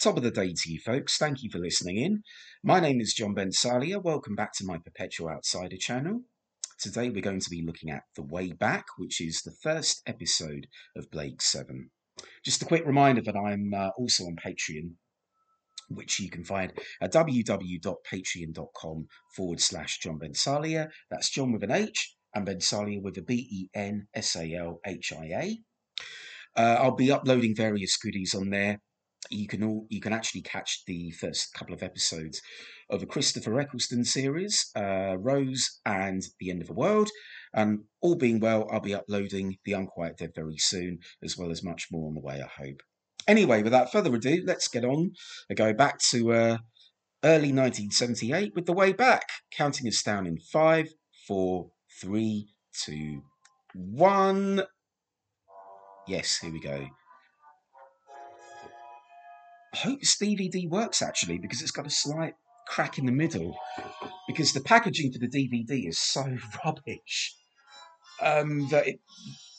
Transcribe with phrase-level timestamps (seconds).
[0.00, 1.16] Top of the day to you folks.
[1.16, 2.24] Thank you for listening in.
[2.62, 4.02] My name is John Bensalhia.
[4.02, 6.22] Welcome back to my Perpetual Outsider channel.
[6.78, 10.66] Today we're going to be looking at The Way Back, which is the first episode
[10.96, 11.90] of Blake 7.
[12.44, 14.94] Just a quick reminder that I'm uh, also on Patreon,
[15.88, 20.88] which you can find at www.patreon.com forward slash John Bensalhia.
[21.10, 24.80] That's John with an H and Bensalhia with a B E N S A L
[24.84, 25.58] H I A.
[26.60, 28.80] Uh, I'll be uploading various goodies on there
[29.30, 32.40] you can all you can actually catch the first couple of episodes
[32.90, 37.10] of a Christopher Eccleston series, uh, Rose and The End of the World.
[37.52, 41.62] And all being well, I'll be uploading The Unquiet Dead very soon, as well as
[41.62, 42.82] much more on the way, I hope.
[43.26, 45.12] Anyway, without further ado, let's get on
[45.48, 46.58] and go back to uh,
[47.24, 50.88] early 1978 with The Way Back, counting us down in five,
[51.26, 51.70] four,
[52.00, 52.48] three,
[52.84, 53.22] two,
[53.74, 54.64] one.
[56.06, 56.86] Yes, here we go.
[59.74, 62.34] I hope this DVD works actually because it's got a slight
[62.68, 63.56] crack in the middle
[64.28, 66.24] because the packaging for the DVD is so
[66.64, 67.34] rubbish
[68.22, 69.00] um, that it,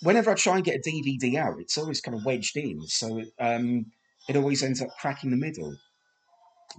[0.01, 3.17] whenever I try and get a DVD out, it's always kind of wedged in, so
[3.17, 3.87] it, um,
[4.29, 5.75] it always ends up cracking the middle.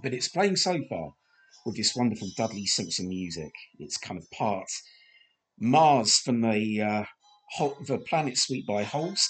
[0.01, 1.11] But it's playing so far
[1.63, 3.51] with this wonderful Dudley Simpson music.
[3.77, 4.67] It's kind of part
[5.59, 7.03] Mars from the uh,
[7.85, 9.29] the Planet Suite by Holst,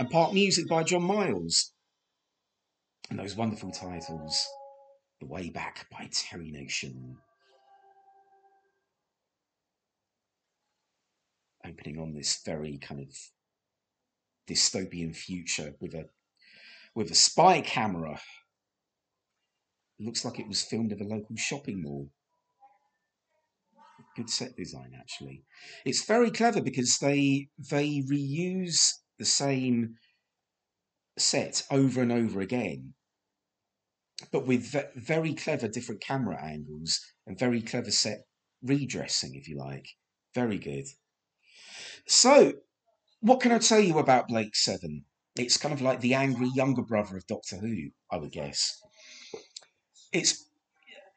[0.00, 1.72] and part music by John Miles.
[3.10, 4.46] And those wonderful titles
[5.20, 7.16] The Way Back by Terry Nation.
[11.66, 13.08] Opening on this very kind of
[14.48, 16.08] dystopian future with a
[16.94, 18.20] with a spy camera.
[19.98, 22.10] It looks like it was filmed at a local shopping mall.
[24.16, 25.44] Good set design actually.
[25.84, 29.94] It's very clever because they they reuse the same
[31.16, 32.94] set over and over again
[34.32, 38.26] but with very clever different camera angles and very clever set
[38.62, 39.86] redressing, if you like.
[40.34, 40.86] Very good.
[42.06, 42.54] So,
[43.20, 45.04] what can I tell you about Blake Seven?
[45.36, 48.82] It's kind of like the angry younger brother of Doctor Who, I would guess.
[50.12, 50.44] It's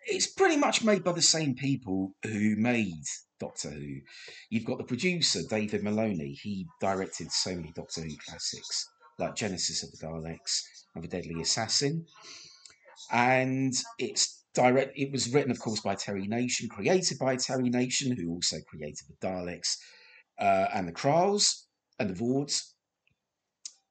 [0.06, 3.04] it's pretty much made by the same people who made
[3.40, 3.98] Doctor Who.
[4.50, 6.34] You've got the producer David Maloney.
[6.34, 10.64] He directed so many Doctor Who classics like Genesis of the Daleks
[10.96, 12.06] and The Deadly Assassin
[13.12, 14.97] and it's direct.
[14.97, 19.06] It was written, of course, by Terry Nation, created by Terry Nation, who also created
[19.07, 19.78] the Daleks
[20.39, 21.66] uh, and the Kraals
[22.00, 22.73] and the Voords,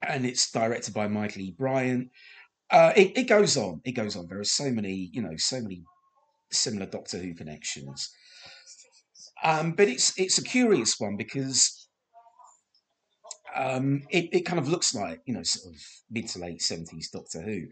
[0.02, 1.54] and it's directed by Michael E.
[1.56, 2.10] Briant.
[2.70, 3.80] Uh, it, it goes on.
[3.84, 4.26] It goes on.
[4.28, 5.82] There are so many, you know, so many
[6.52, 8.10] similar Doctor Who connections.
[9.42, 11.88] Um, but it's it's a curious one because
[13.54, 17.10] um, it, it kind of looks like you know sort of mid to late seventies
[17.10, 17.62] Doctor Who,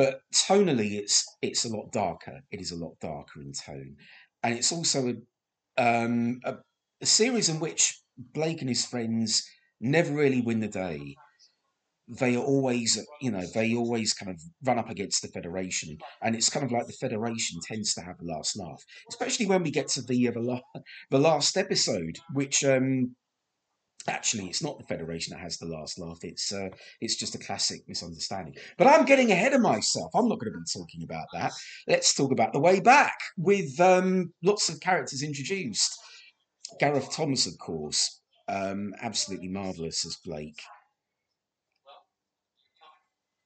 [0.00, 2.40] but tonally it's it's a lot darker.
[2.50, 3.96] It is a lot darker in tone,
[4.42, 5.14] and it's also
[5.78, 6.54] a, um, a,
[7.02, 9.46] a series in which Blake and his friends
[9.78, 11.16] never really win the day.
[12.08, 16.34] They are always, you know, they always kind of run up against the Federation, and
[16.34, 19.70] it's kind of like the Federation tends to have the last laugh, especially when we
[19.70, 23.14] get to the uh, the, la- the last episode, which um,
[24.08, 26.18] actually it's not the federation that has the last laugh.
[26.22, 26.68] It's uh,
[27.00, 28.54] it's just a classic misunderstanding.
[28.78, 30.10] But i'm getting ahead of myself.
[30.14, 31.52] I'm not going to be talking about that.
[31.86, 35.98] Let's talk about the way back with um, lots of characters introduced.
[36.78, 38.20] Gareth thomas of course.
[38.48, 40.60] Um, absolutely marvelous as blake.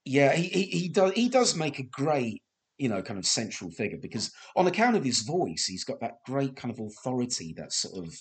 [0.04, 2.43] Yeah he, he, he does he does make a great
[2.78, 6.16] you know kind of central figure because on account of his voice he's got that
[6.26, 8.14] great kind of authority that sort of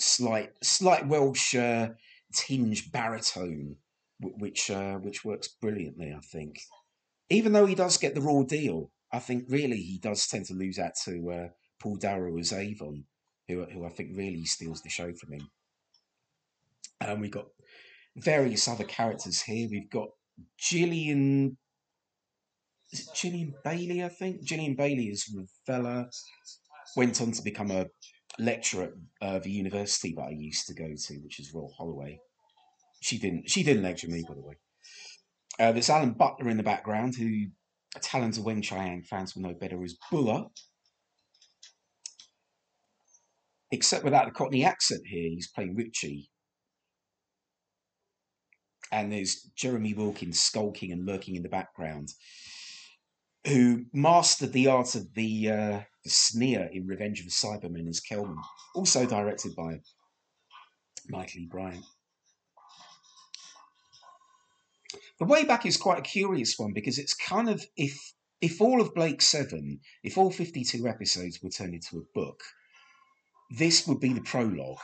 [0.00, 1.90] slight slight Welsh uh,
[2.32, 3.76] tinge baritone,
[4.20, 6.12] which uh, which works brilliantly.
[6.16, 6.60] I think,
[7.28, 10.54] even though he does get the raw deal, I think really he does tend to
[10.54, 11.48] lose out to uh,
[11.80, 13.04] Paul Darrow as Avon,
[13.48, 15.50] who who I think really steals the show from him.
[17.00, 17.46] And we've got
[18.16, 19.68] various other characters here.
[19.70, 20.08] We've got
[20.58, 21.56] Gillian.
[22.92, 24.04] Is it Gillian Bailie?
[24.04, 26.06] I think Gillian Bailie is Ravella.
[26.96, 27.86] Went on to become a
[28.40, 28.92] lecturer at
[29.28, 32.18] uh, the university that I used to go to, which is Royal Holloway.
[33.00, 33.48] She didn't.
[33.48, 34.54] She didn't lecture me, by the way.
[35.58, 37.46] Uh, there's Alan Butler in the background, who
[38.00, 40.44] Talons of Weng-Chiang fans will know better as Buller.
[43.72, 46.28] Except without the Cockney accent here, he's playing Richie.
[48.92, 52.08] And there's Jeremy Wilkins skulking and lurking in the background,
[53.46, 58.00] who mastered the art of the uh, the sneer in Revenge of the Cybermen as
[58.00, 58.38] Kellman,
[58.74, 59.80] also directed by
[61.08, 61.48] Michael E.
[61.50, 61.84] Briant.
[65.18, 68.80] the way back is quite a curious one because it's kind of if if all
[68.80, 72.42] of Blake Seven, if all fifty two episodes were turned into a book,
[73.50, 74.78] this would be the prologue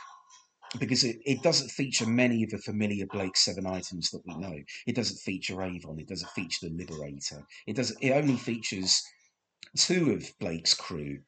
[0.79, 4.57] because it, it doesn't feature many of the familiar Blake Seven items that we know.
[4.85, 5.99] It doesn't feature Avon.
[5.99, 7.45] It doesn't feature the Liberator.
[7.65, 7.97] It doesn't.
[8.01, 9.01] It only features
[9.77, 11.19] two of Blake's crew.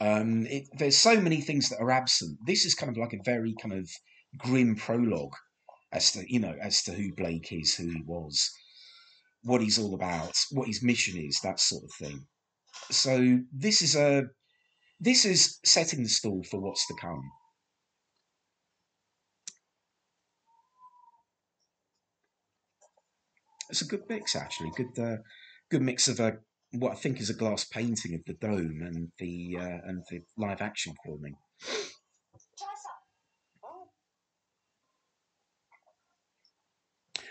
[0.00, 2.38] Um, it, there's so many things that are absent.
[2.46, 3.90] This is kind of like a very kind of
[4.38, 5.34] grim prologue
[5.92, 8.50] as to you know as to who Blake is, who he was,
[9.42, 12.26] what he's all about, what his mission is, that sort of thing.
[12.90, 14.24] So this is a
[15.00, 17.22] this is setting the stall for what's to come.
[23.74, 24.70] It's a good mix, actually.
[24.76, 25.16] Good, uh,
[25.68, 26.34] good mix of a
[26.74, 30.20] what I think is a glass painting of the dome and the uh, and the
[30.36, 31.34] live action filming.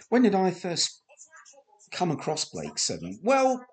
[0.10, 1.02] When did I first
[1.94, 3.22] come across Blake Seven?
[3.24, 3.66] Well,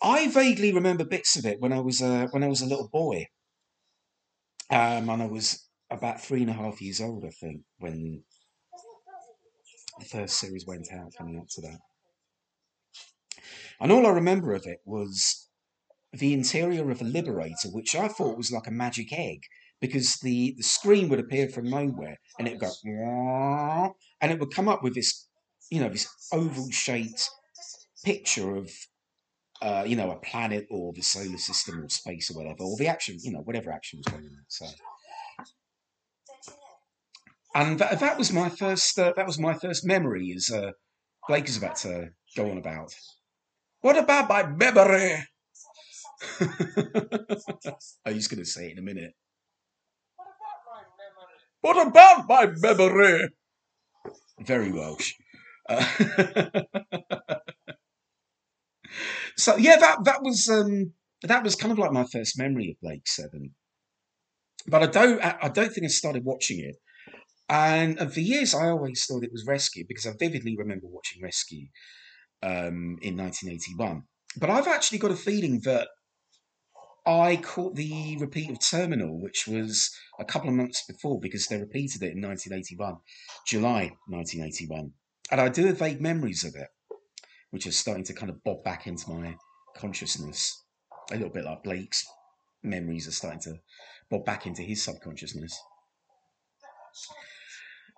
[0.00, 2.88] I vaguely remember bits of it when I was uh, when I was a little
[2.88, 3.26] boy,
[4.70, 8.22] um, and I was about three and a half years old, I think, when
[9.98, 11.78] the first series went out, coming up to that.
[13.80, 15.48] And all I remember of it was
[16.12, 19.40] the interior of a Liberator, which I thought was like a magic egg
[19.80, 24.54] because the, the screen would appear from nowhere and it would go, and it would
[24.54, 25.26] come up with this,
[25.70, 27.28] you know, this oval shaped
[28.04, 28.70] picture of,
[29.60, 32.86] uh, you know, a planet or the solar system or space or whatever, or the
[32.86, 34.76] action, you know, whatever action was going on outside.
[37.54, 40.72] And that, that was my first, uh, that was my first memory as uh,
[41.28, 42.92] Blake is about to go on about.
[43.80, 45.24] What about my memory?
[46.40, 49.14] oh, he's going to say it in a minute.
[51.60, 53.28] What about my memory?
[54.40, 55.14] Very Welsh.
[55.68, 55.84] Uh,
[59.36, 60.92] so yeah, that that was um,
[61.22, 63.54] that was kind of like my first memory of Blake Seven.
[64.66, 66.76] But I don't I don't think I started watching it.
[67.48, 71.22] And, and for years, I always thought it was Rescue because I vividly remember watching
[71.22, 71.66] Rescue
[72.42, 74.04] um, in 1981.
[74.36, 75.88] But I've actually got a feeling that
[77.06, 81.58] I caught the repeat of Terminal, which was a couple of months before, because they
[81.58, 82.96] repeated it in 1981,
[83.46, 84.92] July 1981.
[85.30, 86.68] And I do have vague memories of it,
[87.50, 89.36] which is starting to kind of bob back into my
[89.76, 90.64] consciousness.
[91.10, 92.06] A little bit like Blake's
[92.62, 93.56] memories are starting to
[94.10, 95.60] bob back into his subconsciousness.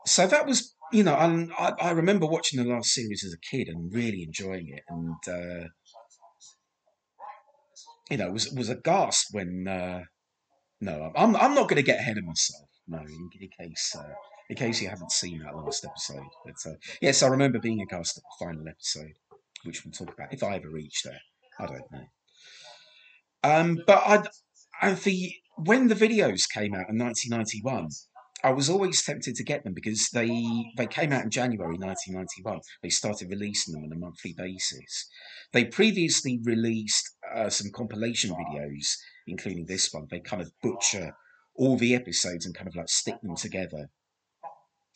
[0.06, 3.38] So that was you know, and I, I, remember watching the last series as a
[3.50, 5.68] kid and really enjoying it, and uh,
[8.10, 9.66] you know, was was aghast when.
[9.68, 10.02] Uh,
[10.80, 12.68] no, I'm I'm not going to get ahead of myself.
[12.86, 14.12] No, in, in case uh,
[14.48, 18.18] in case you haven't seen that last episode, but uh, yes, I remember being aghast
[18.18, 19.14] at the final episode,
[19.64, 21.20] which we'll talk about if I ever reach there.
[21.58, 22.04] I don't know.
[23.42, 24.22] Um, but I,
[24.82, 27.88] and the when the videos came out in 1991,
[28.44, 30.30] I was always tempted to get them because they
[30.76, 32.60] they came out in January 1991.
[32.82, 35.08] They started releasing them on a monthly basis.
[35.52, 38.96] They previously released uh, some compilation videos,
[39.26, 40.06] including this one.
[40.10, 41.16] They kind of butcher
[41.56, 43.88] all the episodes and kind of like stick them together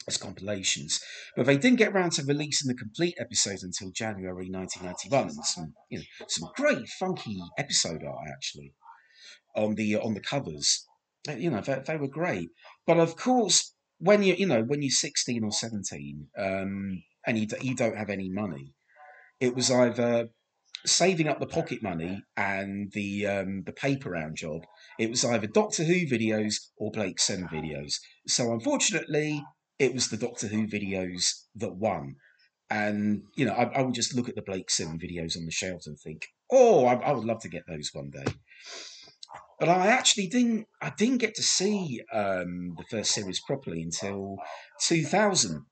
[0.06, 1.00] as compilations.
[1.36, 5.30] But they didn't get around to releasing the complete episodes until January 1991.
[5.44, 8.74] Some, you know, some great funky episode art actually
[9.56, 10.86] on the on the covers.
[11.28, 12.48] You know, they, they were great.
[12.90, 17.46] But of course, when you you know when you're 16 or 17 um, and you
[17.60, 18.74] you don't have any money,
[19.38, 20.30] it was either
[20.84, 24.62] saving up the pocket money and the um, the paper round job.
[24.98, 28.00] It was either Doctor Who videos or Blake Seven videos.
[28.26, 29.44] So unfortunately,
[29.78, 32.16] it was the Doctor Who videos that won.
[32.70, 35.52] And you know, I, I would just look at the Blake Seven videos on the
[35.52, 38.32] shelves and think, "Oh, I, I would love to get those one day."
[39.60, 40.66] But I actually didn't.
[40.80, 44.38] I didn't get to see um, the first series properly until
[44.80, 45.66] 2000,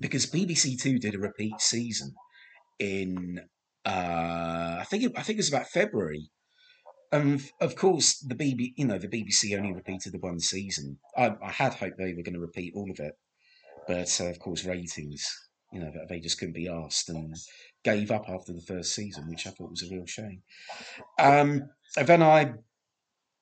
[0.00, 2.12] because BBC Two did a repeat season
[2.80, 3.40] in.
[3.86, 6.28] Uh, I think it, I think it was about February,
[7.12, 10.98] and of course the BB, you know, the BBC only repeated the one season.
[11.16, 13.14] I, I had hoped they were going to repeat all of it,
[13.86, 15.24] but uh, of course ratings,
[15.72, 17.36] you know, they just couldn't be asked and
[17.84, 20.42] gave up after the first season, which I thought was a real shame.
[21.18, 22.54] Um, and then I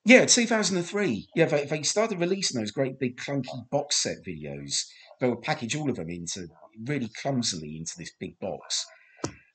[0.06, 1.28] yeah, 2003.
[1.34, 4.84] Yeah, they, they started releasing those great big clunky box set videos.
[5.20, 6.46] They would package all of them into
[6.86, 8.86] really clumsily into this big box,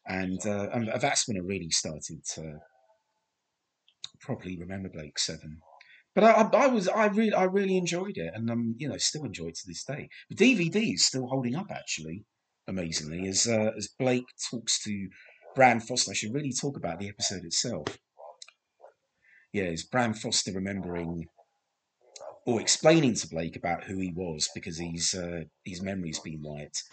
[0.05, 2.57] and uh, and that's when I really started to
[4.19, 5.61] properly remember Blake Seven.
[6.13, 8.97] But I, I, I, was I really I really enjoyed it, and um you know
[8.97, 10.09] still enjoy it to this day.
[10.29, 12.25] The DVD is still holding up actually.
[12.67, 15.07] amazingly, as uh, as Blake talks to
[15.55, 16.11] Bran Foster.
[16.11, 17.85] I should really talk about the episode itself.
[19.53, 21.27] Yeah, it's Bran Foster remembering
[22.45, 26.83] or explaining to Blake about who he was because he's uh, his memory's been wiped.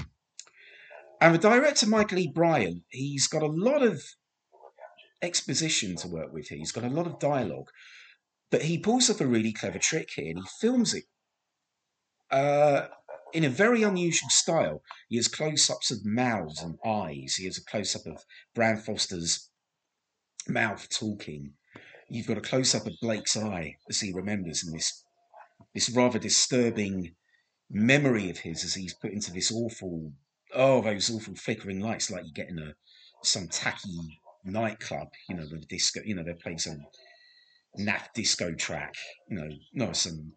[1.21, 2.31] And the director Michael E.
[2.33, 4.03] Briant, he's got a lot of
[5.23, 6.59] exposition to work with here.
[6.59, 7.71] He's got a lot of dialogue,
[8.51, 11.05] but he pulls off a really clever trick here, and he films it
[12.31, 12.87] uh,
[13.33, 14.83] in a very unusual style.
[15.09, 17.35] He has close-ups of mouths and eyes.
[17.37, 18.25] He has a close-up of
[18.55, 19.49] Bran Foster's
[20.49, 21.55] mouth talking.
[22.11, 25.05] You've got a close-up of Blake's eye as he remembers in this
[25.75, 27.15] this rather disturbing
[27.71, 30.13] memory of his as he's put into this awful
[30.55, 32.75] oh those awful flickering lights like you get in a
[33.23, 36.81] some tacky nightclub you know the disco you know they're playing some
[37.79, 38.95] naff disco track
[39.29, 40.33] you know no some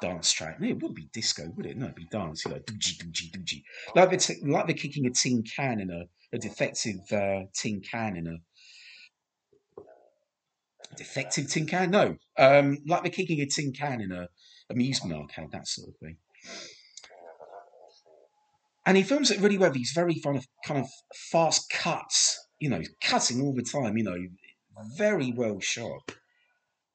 [0.00, 0.60] dance track.
[0.60, 1.76] No, it wouldn't be disco would it?
[1.76, 3.62] No it'd be dance you know doogie doogie doogie.
[3.94, 6.04] Like they're, t- like they're kicking a tin can in a,
[6.34, 8.36] a defective uh, tin can in a
[10.96, 14.28] defective tin can no um like they're kicking a tin can in a
[14.70, 16.16] amusement arcade that sort of thing
[18.88, 19.70] and he films it really well.
[19.70, 20.88] These very kind of kind of
[21.30, 24.16] fast cuts, you know, cutting all the time, you know,
[24.96, 26.10] very well shot.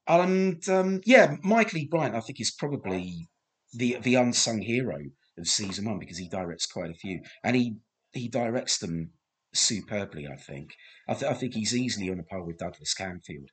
[0.08, 1.88] And um, yeah, Michael E.
[1.88, 3.28] Briant, I think, is probably
[3.72, 4.98] the the unsung hero
[5.38, 7.76] of season one because he directs quite a few, and he
[8.12, 9.10] he directs them
[9.54, 10.26] superbly.
[10.26, 10.74] I think.
[11.08, 13.48] I, th- I think he's easily on a par with Douglas Camfield,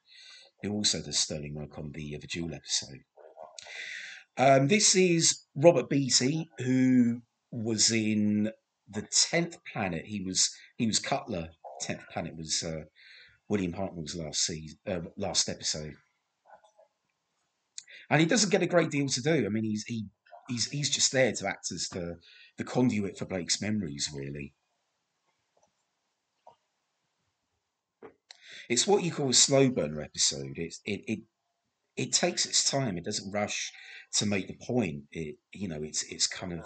[0.62, 3.02] who also does sterling work on the uh, the Duel episode.
[4.38, 8.52] Um, this is Robert Beatty, who was in
[8.90, 10.06] the tenth planet.
[10.06, 11.50] He was he was Cutler.
[11.82, 12.84] Tenth planet was uh,
[13.50, 15.94] William Hartnell's last season, uh, last episode,
[18.10, 19.46] and he doesn't get a great deal to do.
[19.46, 20.06] I mean, he's he
[20.48, 22.18] he's he's just there to act as the
[22.58, 24.54] the conduit for Blake's memories, really.
[28.72, 30.54] It's what you call a slow burner episode.
[30.56, 31.20] It's it it
[31.98, 32.98] it takes its time.
[32.98, 33.70] It doesn't rush
[34.14, 35.04] to make the point.
[35.12, 36.66] It you know it's it's kind of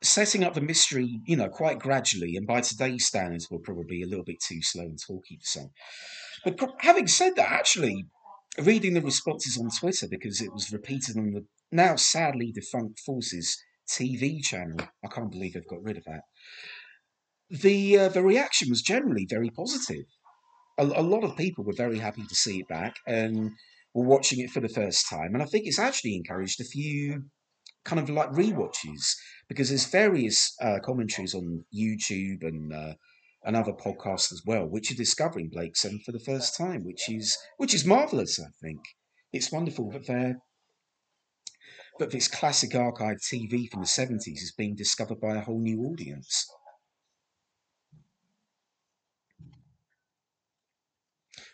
[0.00, 4.06] setting up the mystery, you know, quite gradually, and by today's standards, we're probably a
[4.06, 5.70] little bit too slow and talky for some.
[6.44, 8.06] But having said that, actually,
[8.56, 13.60] reading the responses on Twitter because it was repeated on the now sadly defunct Forces
[13.88, 14.78] TV channel.
[15.04, 16.22] I can't believe they've got rid of that.
[17.50, 20.04] The uh, the reaction was generally very positive.
[20.78, 23.52] A, a lot of people were very happy to see it back and
[23.94, 25.34] were watching it for the first time.
[25.34, 27.24] And I think it's actually encouraged a few
[27.84, 29.16] kind of like re-watches
[29.48, 32.94] because there's various uh, commentaries on YouTube and uh,
[33.44, 37.08] and other podcasts as well, which are discovering Blake Seven for the first time, which
[37.08, 38.40] is which is marvelous.
[38.40, 38.80] I think
[39.32, 40.36] it's wonderful that they're
[41.98, 45.80] but this classic archive TV from the seventies is being discovered by a whole new
[45.84, 46.46] audience.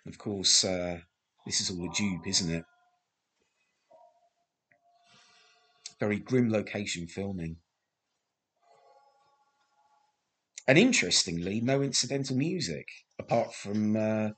[0.06, 0.98] Of course, uh,
[1.46, 2.64] this is all a dupe, isn't it?
[6.00, 7.56] Very grim location filming.
[10.66, 12.86] And interestingly, no incidental music
[13.18, 14.30] apart from uh,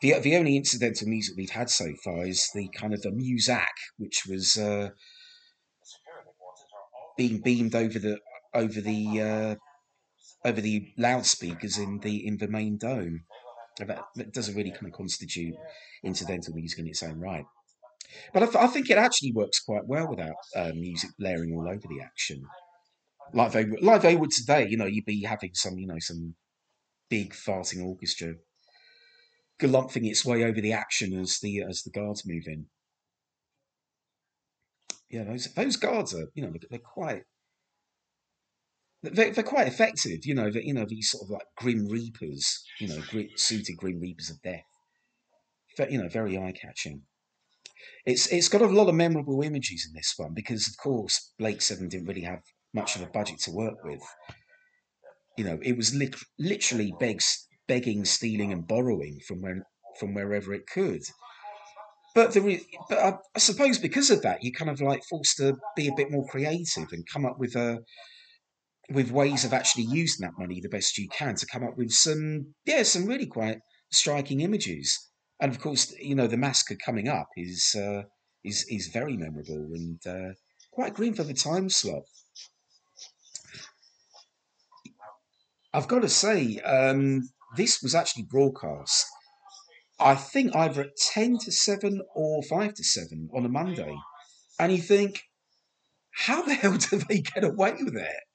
[0.00, 3.76] the the only incidental music we've had so far is the kind of the muzak,
[3.98, 4.90] which was uh,
[7.16, 8.20] being beamed over the
[8.54, 9.54] over the uh,
[10.46, 13.24] over the loudspeakers in the in the main dome.
[13.78, 15.54] That, that doesn't really kind of constitute
[16.02, 17.44] incidental music in its own right.
[18.32, 21.68] But I, th- I think it actually works quite well without uh, music layering all
[21.68, 22.42] over the action
[23.32, 24.66] like they like they would today.
[24.68, 26.34] You know, you'd be having some, you know, some
[27.08, 28.34] big farting orchestra
[29.60, 32.66] galumphing its way over the action as the as the guards move in.
[35.10, 37.22] Yeah, those those guards are, you know, they're quite
[39.12, 40.24] they're, they're quite effective.
[40.24, 43.02] You know, you know these sort of like grim reapers, you know,
[43.36, 44.64] suited grim reapers of death.
[45.90, 47.02] You know, very eye catching.
[48.06, 51.60] It's it's got a lot of memorable images in this one because, of course, Blake
[51.60, 54.02] Seven didn't really have much of a budget to work with.
[55.36, 59.62] You know, it was lit- literally begs, begging, stealing, and borrowing from when
[59.98, 61.02] from wherever it could.
[62.14, 65.36] But there is, but I, I, suppose because of that, you kind of like forced
[65.36, 67.80] to be a bit more creative and come up with a
[68.90, 71.90] with ways of actually using that money the best you can to come up with
[71.90, 73.58] some yeah some really quite
[73.90, 75.08] striking images.
[75.40, 78.02] And of course, you know the massacre coming up is uh,
[78.44, 80.34] is is very memorable and uh,
[80.72, 82.02] quite green for the time slot.
[85.72, 89.04] I've got to say, um, this was actually broadcast,
[89.98, 93.94] I think either at 10 to 7 or 5 to 7 on a Monday.
[94.58, 95.22] And you think,
[96.12, 98.25] how the hell do they get away with it?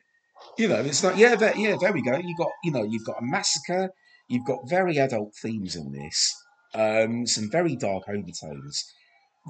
[0.58, 1.76] You know, it's like yeah, there, yeah.
[1.80, 2.18] There we go.
[2.18, 3.90] You got you know, you've got a massacre.
[4.28, 6.36] You've got very adult themes in this.
[6.74, 8.84] Um, some very dark overtones.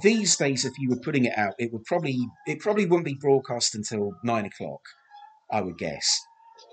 [0.01, 2.17] These days, if you were putting it out, it would probably
[2.47, 4.81] it probably wouldn't be broadcast until nine o'clock.
[5.51, 6.07] I would guess.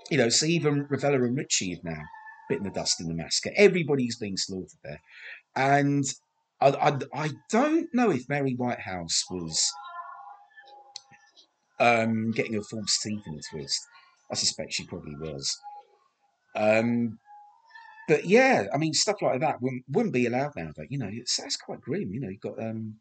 [0.09, 2.01] You know, so even Ravella and Richie have now
[2.47, 3.51] bitten the dust in the massacre.
[3.55, 5.01] Everybody's being slaughtered there,
[5.55, 6.05] and
[6.61, 9.71] I, I, I don't know if Mary Whitehouse was
[11.79, 13.79] um, getting her false teeth in a twist.
[14.31, 15.57] I suspect she probably was.
[16.55, 17.19] Um,
[18.07, 20.71] but yeah, I mean, stuff like that wouldn't, wouldn't be allowed now.
[20.75, 22.11] But you know, it's that's quite grim.
[22.11, 22.95] You know, you've got um,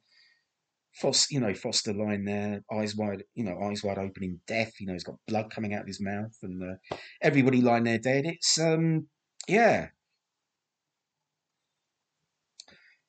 [0.95, 4.73] Foster, you know, Foster lying there, eyes wide, you know, eyes wide open in death.
[4.81, 7.99] You know, he's got blood coming out of his mouth, and uh, everybody lying there
[7.99, 8.27] dead.
[8.27, 9.09] It's um,
[9.47, 9.89] yeah.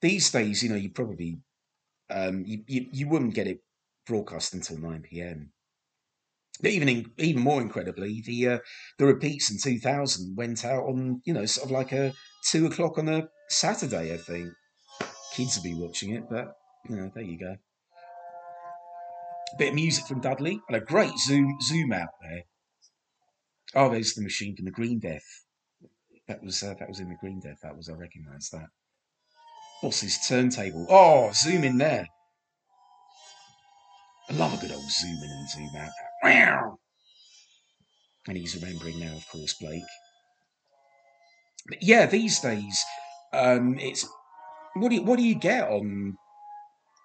[0.01, 1.39] These days, you know, you probably
[2.09, 3.59] um, you, you you wouldn't get it
[4.07, 5.51] broadcast until nine p.m.
[6.63, 8.59] Even even more incredibly, the uh,
[8.97, 12.13] the repeats in two thousand went out on you know sort of like a
[12.51, 14.13] two o'clock on a Saturday.
[14.13, 14.49] I think
[15.33, 16.53] kids will be watching it, but
[16.89, 17.55] you know, there you go.
[19.53, 22.43] A bit of music from Dudley and a great zoom zoom out there.
[23.75, 25.45] Oh, there's the machine from the Green Death.
[26.27, 27.59] That was uh, that was in the Green Death.
[27.63, 28.67] That was I recognise that.
[29.81, 30.87] Boss's turntable.
[30.89, 32.07] Oh, zoom in there.
[34.29, 35.89] I love a good old zoom in and zoom out.
[38.27, 39.81] And he's remembering now, of course, Blake.
[41.67, 42.83] But yeah, these days,
[43.33, 44.07] um, it's
[44.75, 46.15] what do you, what do you get on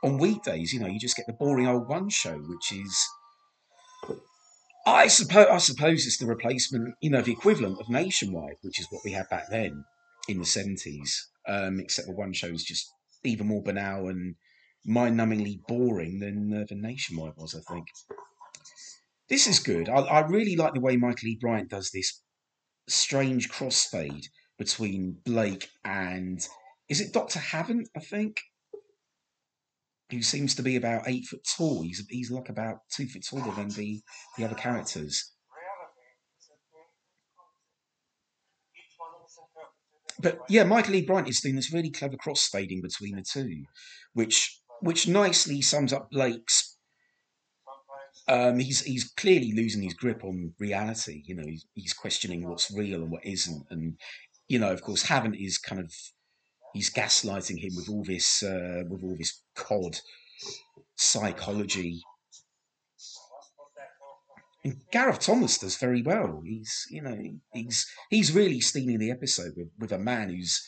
[0.02, 0.72] on weekdays?
[0.72, 3.08] You know, you just get the boring old one show, which is,
[4.86, 8.86] I suppose, I suppose it's the replacement, you know, the equivalent of Nationwide, which is
[8.90, 9.84] what we had back then
[10.28, 11.28] in the seventies.
[11.46, 12.90] Um, except the one show is just
[13.22, 14.36] even more banal and
[14.86, 17.54] mind-numbingly boring than uh, the Nationwide was.
[17.54, 17.86] I think
[19.28, 19.88] this is good.
[19.88, 21.38] I, I really like the way Michael E.
[21.40, 22.22] Briant does this
[22.88, 24.26] strange crossfade
[24.58, 26.46] between Blake and
[26.88, 27.86] is it Doctor Havant?
[27.96, 28.40] I think
[30.10, 31.82] who seems to be about eight foot tall.
[31.82, 34.02] He's he's like about two foot taller than the
[34.36, 35.32] the other characters.
[40.20, 41.04] But yeah, Michael E.
[41.04, 43.64] Briant is doing this really clever cross fading between the two,
[44.12, 46.73] which which nicely sums up Blake's.
[48.26, 51.22] Um, he's he's clearly losing his grip on reality.
[51.26, 53.98] You know, he's, he's questioning what's real and what isn't, and
[54.48, 55.92] you know, of course, Havant is kind of
[56.72, 59.98] he's gaslighting him with all this uh, with all this cod
[60.96, 62.02] psychology.
[64.64, 66.42] And Gareth Thomas does very well.
[66.44, 67.18] He's you know
[67.52, 70.66] he's he's really stealing the episode with, with a man who's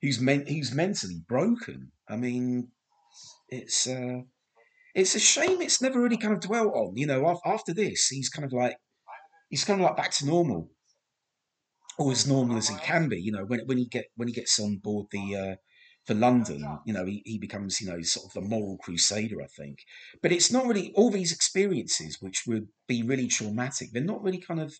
[0.00, 1.92] who's men, who's mentally broken.
[2.08, 2.68] I mean,
[3.48, 4.20] it's uh,
[4.94, 6.96] it's a shame it's never really kind of dwelt on.
[6.96, 8.76] You know, after this, he's kind of like
[9.50, 10.70] he's kind of like back to normal
[11.98, 13.20] or as normal as he can be.
[13.20, 15.56] You know, when when he get when he gets on board the uh,
[16.06, 19.46] for London, you know, he, he becomes you know sort of the moral crusader, I
[19.46, 19.78] think.
[20.22, 23.88] But it's not really all these experiences which would be really traumatic.
[23.92, 24.74] They're not really kind of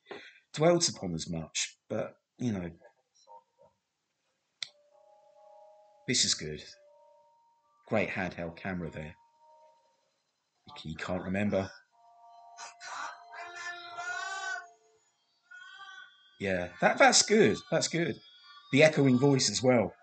[0.53, 1.77] dwelt upon as much.
[1.89, 2.71] But you know,
[6.07, 6.63] this is good.
[7.89, 9.15] Great handheld camera there.
[10.83, 11.71] You can't remember.
[16.41, 17.57] Yeah, that that's good.
[17.71, 18.17] That's good.
[18.73, 19.95] The echoing voice as well.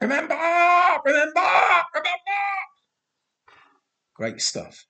[0.00, 1.40] Remember, remember,
[1.94, 2.20] remember.
[4.14, 4.84] Great stuff.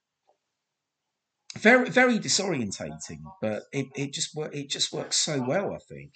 [1.58, 5.72] Very very disorientating, but it, it just it just works so well.
[5.72, 6.14] I think.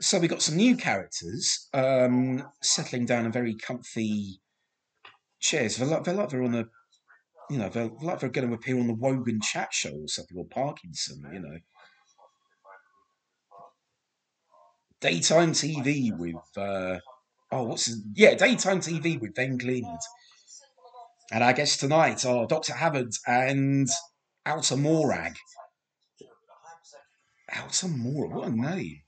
[0.00, 4.41] So we got some new characters um, settling down a very comfy
[5.42, 5.76] chairs.
[5.76, 6.64] They're like, they're like they're on a
[7.50, 10.38] you know, they're like they're going to appear on the Wogan Chat Show or something,
[10.38, 11.58] or Parkinson, you know.
[15.02, 16.98] Daytime TV with, uh,
[17.50, 19.98] oh, what's his, yeah, Daytime TV with Ven Glynd.
[21.30, 22.72] And I guess tonight are Dr.
[22.72, 23.88] Havant and
[24.46, 25.34] Alta Morag.
[27.54, 29.01] Alta Morag, what a name.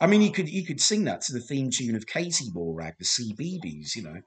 [0.00, 2.94] I mean, you could you could sing that to the theme tune of Katie Morag,
[2.98, 4.20] the CBeebies, you know.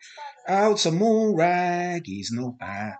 [0.47, 2.99] Out Alta Morag is no bat.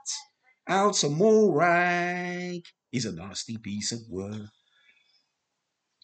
[0.70, 4.50] Alta Morag is a nasty piece of work.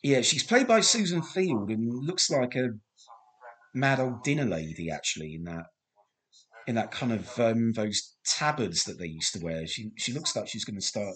[0.04, 2.72] Yeah, she's played by Susan Field and looks like a
[3.74, 5.66] mad old dinner lady actually in that
[6.68, 9.66] in that kind of um, those tabards that they used to wear.
[9.68, 11.16] She she looks like she's going to start.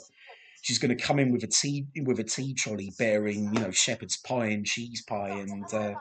[0.61, 3.71] She's going to come in with a tea with a tea trolley bearing you know
[3.71, 5.93] shepherd's pie and cheese pie and uh,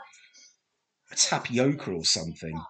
[1.16, 2.60] tapioca or something.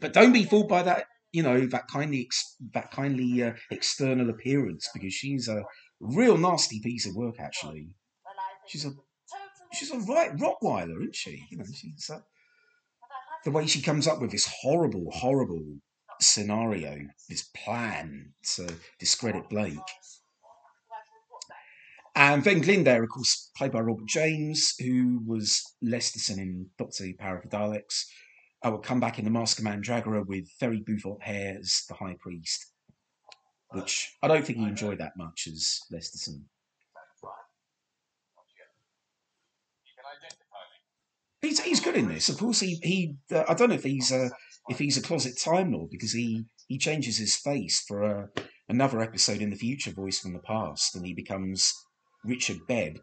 [0.00, 2.28] But don't be fooled by that you know that kindly
[2.74, 5.64] that kindly uh, external appearance because she's a
[6.00, 7.96] Real nasty piece of work, actually.
[8.66, 8.92] She's a
[9.72, 11.44] she's a right Rottweiler, isn't she?
[11.50, 12.20] You know, she's uh,
[13.44, 15.78] the way she comes up with this horrible, horrible
[16.20, 19.78] scenario, this plan to discredit Blake.
[22.18, 27.14] And then Glynd, of course, played by Robert James, who was Lesterson in Doctor Who
[27.14, 28.06] Power of the Daleks.
[28.60, 31.94] I will come back in The Mask of Mandragora with very bouffant hair as the
[31.94, 32.72] High Priest,
[33.70, 36.42] which I don't think he enjoyed that much as Lesterson.
[41.40, 42.28] He's, he's good in this.
[42.28, 43.14] Of course, he he.
[43.32, 44.32] Uh, I don't know if he's a
[44.68, 48.28] if he's a closet Time Lord because he he changes his face for a,
[48.68, 51.72] another episode in the future, voice from the past, and he becomes
[52.28, 53.00] Richard Bebb.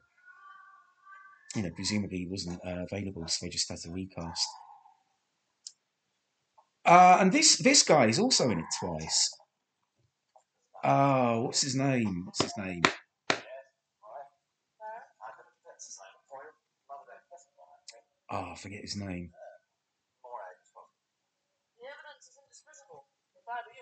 [1.55, 4.47] You know, presumably wasn't uh, available, so they just had to recast.
[6.85, 9.29] Uh, and this this guy is also in it twice.
[10.83, 12.25] Oh, what's his name?
[12.25, 12.83] What's his name?
[18.29, 19.31] Oh, I forget his name.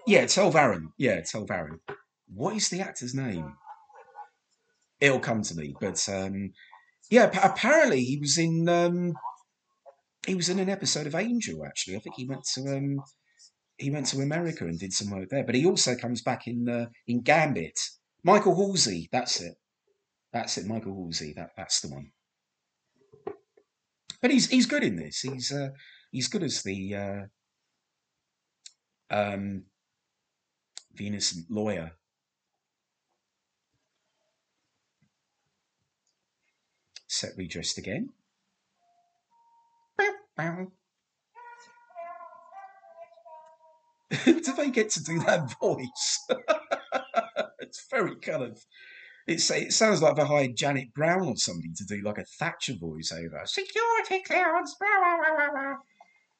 [0.05, 0.87] Yeah, Tel Varon.
[0.97, 1.79] Yeah, Tel Varon.
[2.27, 3.53] What is the actor's name?
[5.03, 6.53] It'll come to me, but um,
[7.11, 9.11] yeah, apparently he was in um,
[10.25, 11.65] he was in an episode of Angel.
[11.65, 12.99] Actually, I think he went to um,
[13.77, 15.43] he went to America and did some work there.
[15.43, 17.77] But he also comes back in uh, in Gambit.
[18.23, 19.55] Michael Halsey, that's it.
[20.31, 21.33] That's it, Michael Halsey.
[21.35, 22.11] That that's the one.
[24.21, 25.19] But he's he's good in this.
[25.19, 25.71] He's uh,
[26.13, 27.21] he's good as the uh,
[29.13, 29.65] um,
[31.49, 31.91] lawyer.
[37.13, 38.09] Set redressed again.
[44.25, 46.25] do they get to do that voice?
[47.59, 48.65] it's very kind of.
[49.27, 52.73] It's, it sounds like they hired Janet Brown or somebody to do like a Thatcher
[52.81, 53.43] voice over.
[53.45, 54.75] Security clearance.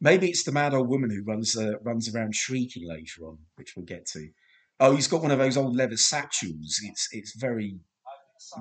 [0.01, 3.73] Maybe it's the mad old woman who runs uh, runs around shrieking later on, which
[3.75, 4.27] we'll get to.
[4.79, 6.79] Oh, he's got one of those old leather satchels.
[6.83, 7.77] It's it's very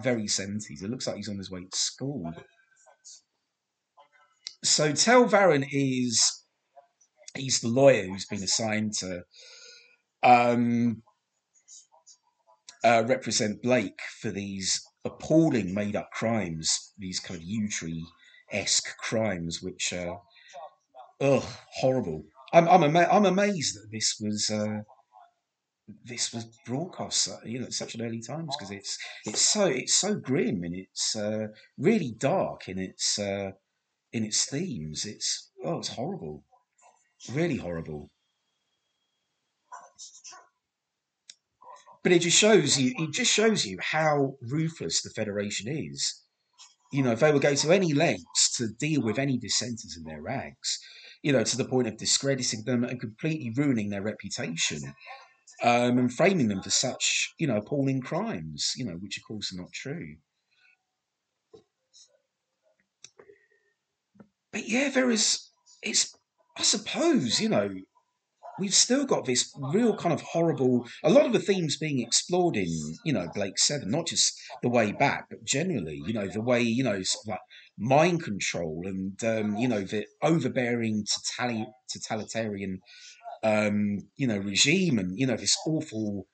[0.03, 0.83] very seventies.
[0.83, 2.33] It looks like he's on his way to school.
[4.64, 6.45] So Tel Varon is
[7.35, 9.25] he's the lawyer who's been assigned to
[10.23, 11.03] um,
[12.85, 18.03] uh, represent Blake for these appalling made up crimes, these kind of Yewtree
[18.53, 20.21] esque crimes, which are
[21.21, 22.25] ugh, horrible.
[22.53, 24.83] I'm I'm, ama- I'm amazed that this was uh,
[26.05, 29.95] this was broadcast, you know, at such an early times because it's it's so it's
[29.95, 33.53] so grim and it's uh, really dark in its uh,
[34.12, 35.05] in its themes.
[35.05, 36.45] It's oh, it's horrible,
[37.33, 38.11] really horrible.
[42.03, 42.95] But it just shows you.
[42.99, 46.23] It just shows you how ruthless the Federation is.
[46.92, 50.05] You know, if they would go to any lengths to deal with any dissenters in
[50.05, 50.79] their ranks,
[51.23, 54.95] you know, to the point of discrediting them and completely ruining their reputation,
[55.62, 59.53] um, and framing them for such, you know, appalling crimes, you know, which of course
[59.53, 60.16] are not true.
[64.53, 65.48] But yeah, there is.
[65.83, 66.14] It's.
[66.59, 67.70] I suppose you know
[68.59, 72.57] we've still got this real kind of horrible a lot of the themes being explored
[72.57, 72.68] in
[73.05, 76.61] you know blake seven not just the way back but generally you know the way
[76.61, 77.40] you know sort of like
[77.79, 82.79] mind control and um, you know the overbearing totali- totalitarian
[83.42, 86.26] um, you know regime and you know this awful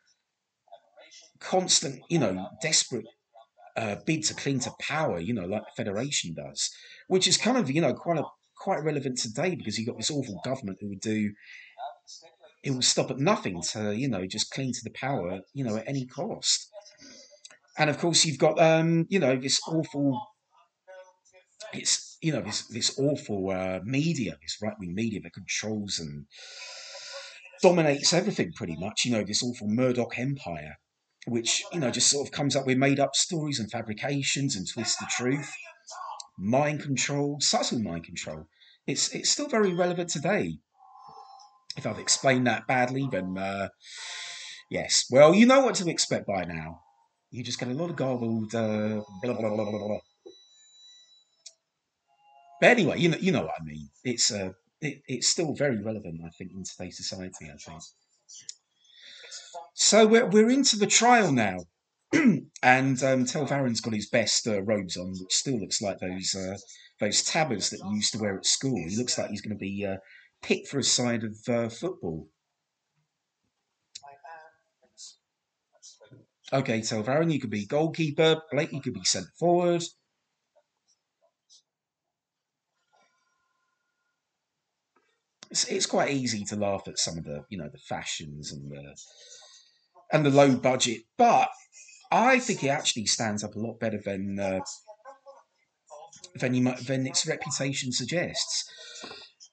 [1.40, 3.06] constant you know desperate
[3.76, 6.70] uh, bid to cling to power you know like the federation does
[7.06, 8.24] which is kind of you know quite a,
[8.56, 11.30] quite relevant today because you've got this awful government who would do
[12.62, 15.76] it will stop at nothing to you know just cling to the power you know
[15.76, 16.70] at any cost.
[17.76, 20.20] And of course you've got um you know this awful
[21.72, 26.26] it's you know this this awful uh, media this right-wing media that controls and
[27.62, 30.76] dominates everything pretty much you know this awful murdoch empire
[31.26, 34.66] which you know just sort of comes up with made up stories and fabrications and
[34.68, 35.52] twists the truth
[36.38, 38.46] mind control subtle mind control
[38.86, 40.58] it's it's still very relevant today
[41.78, 43.68] if I've explained that badly, then uh,
[44.68, 45.06] yes.
[45.10, 46.80] Well, you know what to expect by now.
[47.30, 49.98] You just get a lot of garbled uh, blah, blah, blah, blah, blah.
[52.60, 53.88] But anyway, you know, you know what I mean.
[54.02, 57.46] It's uh, it, it's still very relevant, I think, in today's society.
[57.52, 57.82] I think.
[59.74, 61.58] So we're we're into the trial now,
[62.62, 66.34] and um, Tel Varon's got his best uh, robes on, which still looks like those
[66.34, 66.56] uh,
[67.00, 68.76] those tabards that you used to wear at school.
[68.88, 69.96] He looks like he's going to be uh,
[70.42, 72.28] picked for a side of uh, football.
[76.50, 78.40] Okay, Tel Varon, you could be goalkeeper.
[78.50, 79.82] Blake, you could be centre forward.
[85.50, 88.70] It's, it's quite easy to laugh at some of the, you know, the fashions and
[88.70, 88.94] the
[90.12, 91.48] and the low budget, but
[92.10, 94.60] I think it actually stands up a lot better than uh,
[96.36, 98.70] than you might, than its reputation suggests.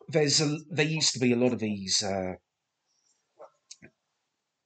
[0.08, 2.34] There's a, there used to be a lot of these uh,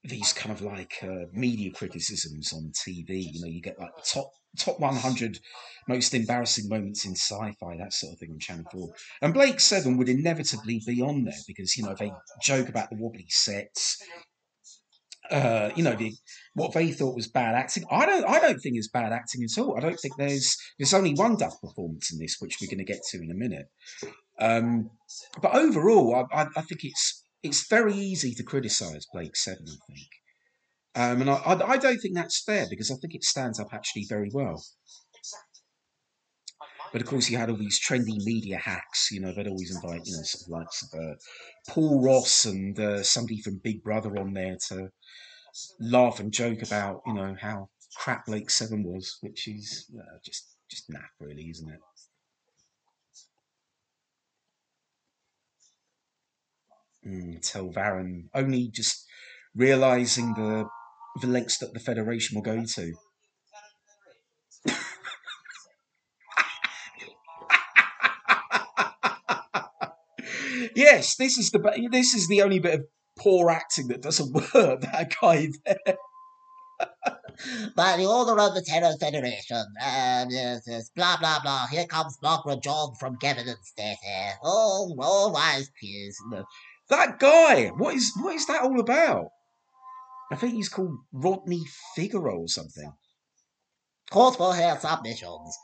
[0.03, 3.23] these kind of like uh, media criticisms on TV.
[3.33, 5.39] You know, you get like top top 100
[5.87, 8.89] most embarrassing moments in sci-fi, that sort of thing on Channel 4.
[9.23, 12.95] And Blake Seven would inevitably be on there because, you know, they joke about the
[12.95, 14.01] wobbly sets,
[15.31, 16.13] uh, you know, the,
[16.53, 17.85] what they thought was bad acting.
[17.91, 19.77] I don't, I don't think it's bad acting at all.
[19.77, 22.91] I don't think there's there's only one duff performance in this, which we're going to
[22.91, 23.67] get to in a minute.
[24.39, 24.89] Um,
[25.41, 29.65] but overall, I, I, I, think it's it's very easy to criticise Blake Seven.
[29.67, 30.07] I think,
[30.99, 34.05] um, and I, I, don't think that's fair because I think it stands up actually
[34.09, 34.61] very well.
[36.91, 39.09] But of course, you had all these trendy media hacks.
[39.09, 41.13] You know, they'd always invite, you know, sort of likes of uh,
[41.69, 44.89] Paul Ross and uh, somebody from Big Brother on there to
[45.79, 50.55] laugh and joke about, you know, how crap Blake Seven was, which is uh, just
[50.69, 51.79] just naff, really, isn't it?
[57.07, 59.05] Mm, Tel Varon only just
[59.55, 60.67] realizing the
[61.21, 62.93] the lengths that the Federation will go to.
[70.75, 72.85] yes, this is the this is the only bit of
[73.17, 74.81] poor acting that doesn't work.
[74.81, 75.97] That guy there.
[77.75, 81.67] By the order of the Terran Federation, um, yes, yes, blah blah blah.
[81.67, 83.97] Here comes Margaret John from Kevin State.
[84.43, 86.17] Oh, oh, wise peers.
[86.89, 87.67] That guy.
[87.69, 89.27] What is what is that all about?
[90.31, 91.63] I think he's called Rodney
[91.95, 92.93] Figaro or something.
[94.11, 95.57] Calls for hair submissions.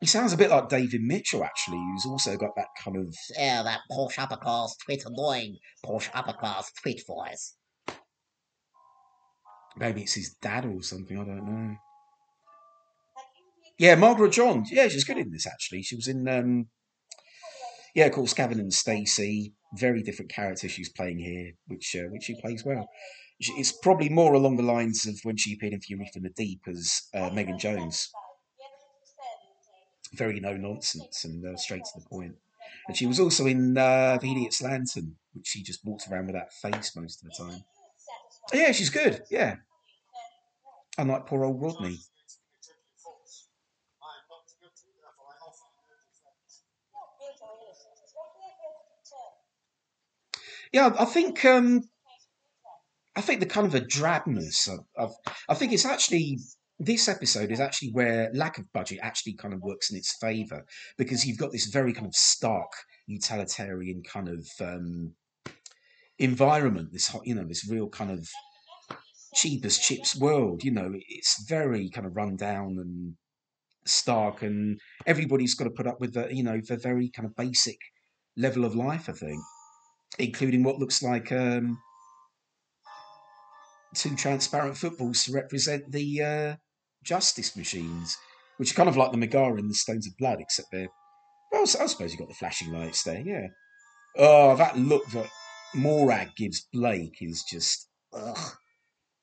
[0.00, 3.14] He sounds a bit like David Mitchell, actually, who's also got that kind of.
[3.36, 7.56] Yeah, that Porsche upper class tweet annoying Porsche upper class tweet voice.
[9.78, 11.76] Maybe it's his dad or something, I don't know.
[13.78, 14.64] Yeah, Margaret John.
[14.70, 15.82] Yeah, she's good in this, actually.
[15.82, 16.26] She was in.
[16.28, 16.66] um
[17.94, 19.54] Yeah, of course, Gavin and Stacey.
[19.74, 22.88] Very different character she's playing here, which uh, which she plays well.
[23.38, 26.62] It's probably more along the lines of when she appeared in Fury from the Deep
[26.68, 28.10] as uh, Megan Jones
[30.16, 32.34] very no nonsense and uh, straight to the point.
[32.88, 36.34] And she was also in uh, The Idiot's Lantern, which she just walks around with
[36.34, 37.64] that face most of the time.
[38.52, 39.22] Yeah, she's good.
[39.30, 39.56] Yeah.
[40.98, 41.98] Unlike poor old Rodney.
[50.72, 51.84] Yeah, I think um,
[53.16, 55.14] I think the kind of a drabness of, of
[55.48, 56.38] I think it's actually
[56.78, 60.64] this episode is actually where lack of budget actually kind of works in its favor
[60.98, 62.70] because you've got this very kind of stark
[63.06, 65.12] utilitarian kind of um,
[66.18, 68.28] environment this you know this real kind of
[69.34, 73.14] cheap as chips world you know it's very kind of run down and
[73.86, 77.36] stark and everybody's got to put up with the you know the very kind of
[77.36, 77.78] basic
[78.36, 79.40] level of life i think
[80.18, 81.78] including what looks like um,
[83.96, 86.56] two transparent footballs to represent the uh,
[87.04, 88.16] justice machines,
[88.58, 90.88] which are kind of like the Megara in the Stones of Blood, except they're.
[91.52, 93.46] Well, I suppose you've got the flashing lights there, yeah.
[94.16, 95.28] Oh, that look that
[95.74, 97.88] Morag gives Blake is just.
[98.12, 98.52] Ugh.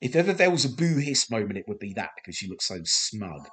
[0.02, 2.68] If ever there was a boo hiss moment, it would be that because she looks
[2.68, 3.48] so smug.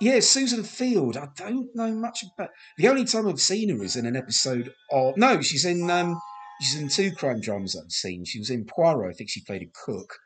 [0.00, 1.16] Yeah, Susan Field.
[1.16, 2.50] I don't know much about.
[2.76, 5.16] The only time I've seen her is in an episode of.
[5.16, 5.90] No, she's in.
[5.90, 6.20] um
[6.60, 8.24] She's in two crime dramas I've seen.
[8.24, 9.10] She was in Poirot.
[9.10, 10.18] I think she played a cook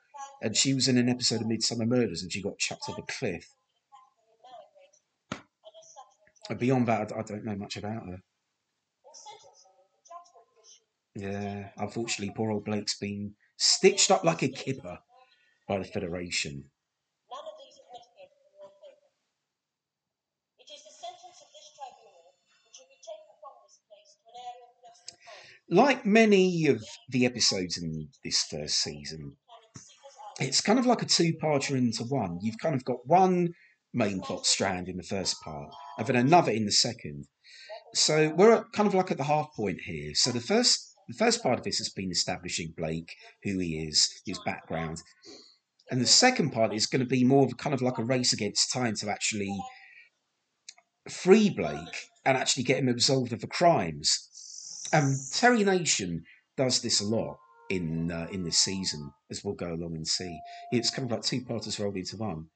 [0.43, 3.03] and she was in an episode of Midsomer Murders, and she got chucked off a
[3.03, 3.55] cliff.
[6.49, 8.19] And beyond that, I don't know much about her.
[11.15, 14.99] Yeah, unfortunately, poor old Blake's been stitched up like a kipper
[15.67, 16.65] by the Federation.
[25.71, 29.37] Like many of the episodes in this first season,
[30.41, 32.39] it's kind of like a two-parter into one.
[32.41, 33.51] You've kind of got one
[33.93, 37.27] main plot strand in the first part, and then another in the second.
[37.95, 40.13] So we're kind of like at the half point here.
[40.15, 44.11] So the first the first part of this has been establishing Blake, who he is,
[44.27, 44.99] his background.
[45.91, 48.35] And the second part is going to be more of kind of like a race
[48.35, 49.57] against time to actually
[51.09, 54.29] free Blake and actually get him absolved of the crimes.
[54.93, 56.25] And Terry Nation
[56.57, 57.37] does this a lot
[57.71, 60.39] in uh, in this season, as we'll go along and see.
[60.73, 62.47] It's kind of like two parters rolled into one.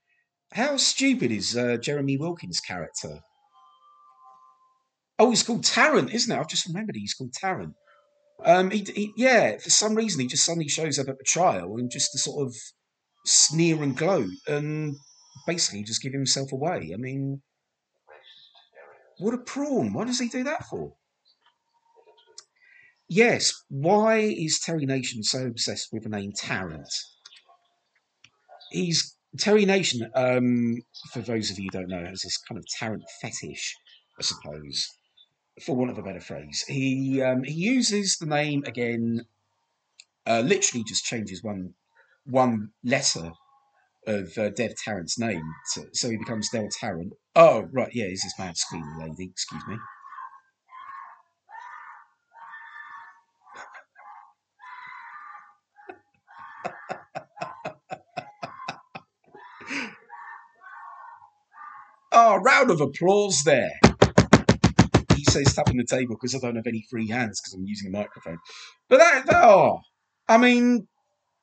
[0.53, 3.21] How stupid is uh, Jeremy Wilkins' character?
[5.19, 6.39] Oh, he's called Tarrant, isn't it?
[6.39, 7.75] I've just remembered he's called Tarrant.
[8.45, 11.77] Um, he, he, yeah, for some reason he just suddenly shows up at the trial
[11.77, 12.55] and just to sort of
[13.25, 14.97] sneer and gloat and
[15.47, 16.91] basically just give himself away.
[16.93, 17.41] I mean,
[19.19, 19.93] what a prawn!
[19.93, 20.95] Why does he do that for?
[23.15, 26.89] Yes, why is Terry Nation so obsessed with the name Tarrant?
[28.71, 30.11] He's Terry Nation.
[30.15, 30.79] Um,
[31.13, 33.77] for those of you who don't know, has this kind of Tarrant fetish,
[34.19, 34.89] I suppose
[35.61, 36.65] for want of a better phrase.
[36.67, 39.27] He um, he uses the name again,
[40.27, 41.75] uh, literally just changes one
[42.25, 43.33] one letter
[44.07, 45.45] of uh, Dev Tarrant's name,
[45.75, 47.13] to, so he becomes Del Tarrant.
[47.37, 49.31] Oh right, yeah, he's this mad screaming lady.
[49.31, 49.77] Excuse me.
[62.13, 63.73] oh, round of applause there
[65.15, 67.89] He says tapping the table because I don't have any free hands because I'm using
[67.89, 68.39] a microphone.
[68.89, 69.81] But that, that oh,
[70.29, 70.89] I mean,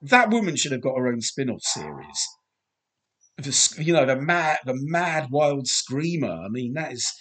[0.01, 2.27] that woman should have got her own spin-off series.
[3.37, 6.31] The, you know, the mad, the mad, wild screamer.
[6.31, 7.11] I mean, that is.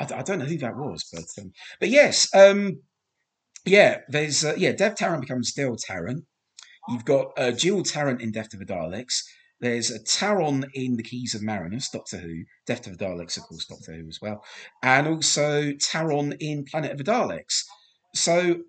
[0.00, 2.82] I, I don't know who that was, but um, but yes, um,
[3.64, 3.98] yeah.
[4.08, 4.72] There's uh, yeah.
[4.72, 6.24] Dev Tarrant becomes Del Tarrant.
[6.88, 9.22] You've got uh, Jill Tarrant in Death of the Daleks.
[9.60, 13.42] There's a Taron in The Keys of Marinus, Doctor Who, Death of the Daleks, of
[13.42, 14.44] course, Doctor Who as well,
[14.82, 17.64] and also Taron in Planet of the Daleks.
[18.14, 18.60] So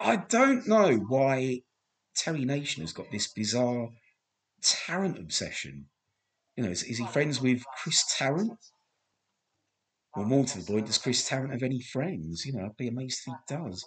[0.00, 1.62] I don't know why
[2.16, 3.88] Terry Nation has got this bizarre
[4.62, 5.86] Tarrant obsession.
[6.56, 8.58] You know, is, is he friends with Chris Tarrant?
[10.14, 12.44] Well, more to the point, does Chris Tarrant have any friends?
[12.46, 13.84] You know, I'd be amazed if he does.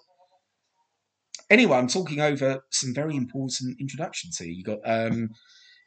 [1.50, 4.50] Anyway, I'm talking over some very important introductions here.
[4.50, 5.30] You got um,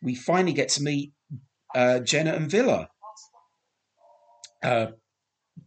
[0.02, 1.12] we finally get to meet
[1.74, 2.88] uh, Jenna and Vila,
[4.62, 4.86] uh,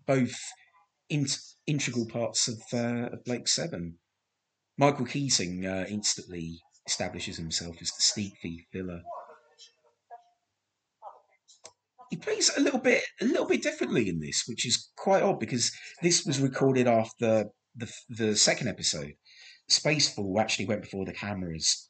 [0.07, 0.35] both
[1.09, 1.27] in-
[1.67, 3.97] integral parts of, uh, of Blake Seven.
[4.77, 9.01] Michael Keating uh, instantly establishes himself as the sneak thief Vila.
[12.09, 15.39] He plays a little bit, a little bit differently in this, which is quite odd
[15.39, 19.13] because this was recorded after the the second episode.
[19.69, 21.89] Spacefall actually went before the cameras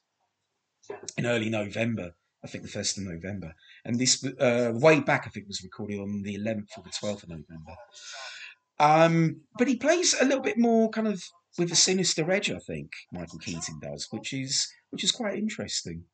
[1.17, 2.11] in early November,
[2.43, 3.53] I think the first of November,
[3.85, 7.23] and this uh, way back I think was recorded on the 11th or the 12th
[7.23, 7.75] of November.
[8.79, 11.23] Um, but he plays a little bit more kind of
[11.57, 16.05] with a sinister edge, I think Michael Keating does, which is which is quite interesting.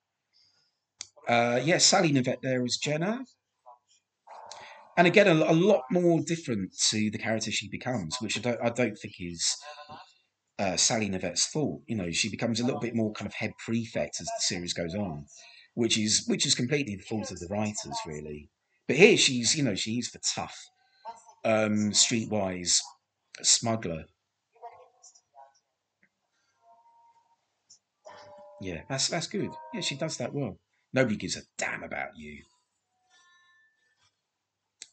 [1.27, 3.23] Uh, yeah, Sally Knyvette there as Jenna,
[4.97, 8.61] and again a, a, lot more different to the character she becomes, which I don't
[8.61, 9.55] I don't think is
[10.59, 11.81] uh, Sally Knyvette's fault.
[11.87, 14.73] You know, she becomes a little bit more kind of head prefect as the series
[14.73, 15.25] goes on
[15.77, 18.49] which is which is completely the fault of the writers, really.
[18.87, 20.57] But here she's, you know, she's the tough,
[21.45, 22.81] um, streetwise
[23.43, 24.05] smuggler.
[28.59, 29.51] Yeah, that's that's good.
[29.71, 30.57] Yeah, she does that well.
[30.93, 32.41] Nobody gives a damn about you.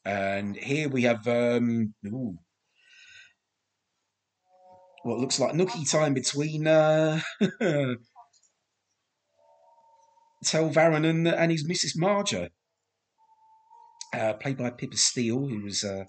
[0.04, 2.36] And here we have um, ooh,
[5.04, 7.20] what looks like nookie time between uh,
[10.44, 11.92] Tel Varon and, and his Mrs.
[11.94, 12.48] Maja,
[14.14, 15.84] uh, played by Pippa Steel, who was.
[15.84, 16.04] Uh,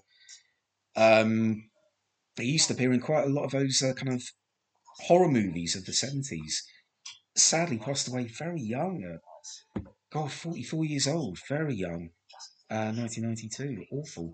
[0.96, 1.68] um,
[2.36, 4.22] he used to appear in quite a lot of those uh, kind of
[5.00, 6.62] horror movies of the 70s.
[7.36, 9.04] Sadly, passed away very young.
[9.04, 9.80] Uh,
[10.10, 12.10] God, 44 years old, very young.
[12.70, 14.32] 1992, uh, awful.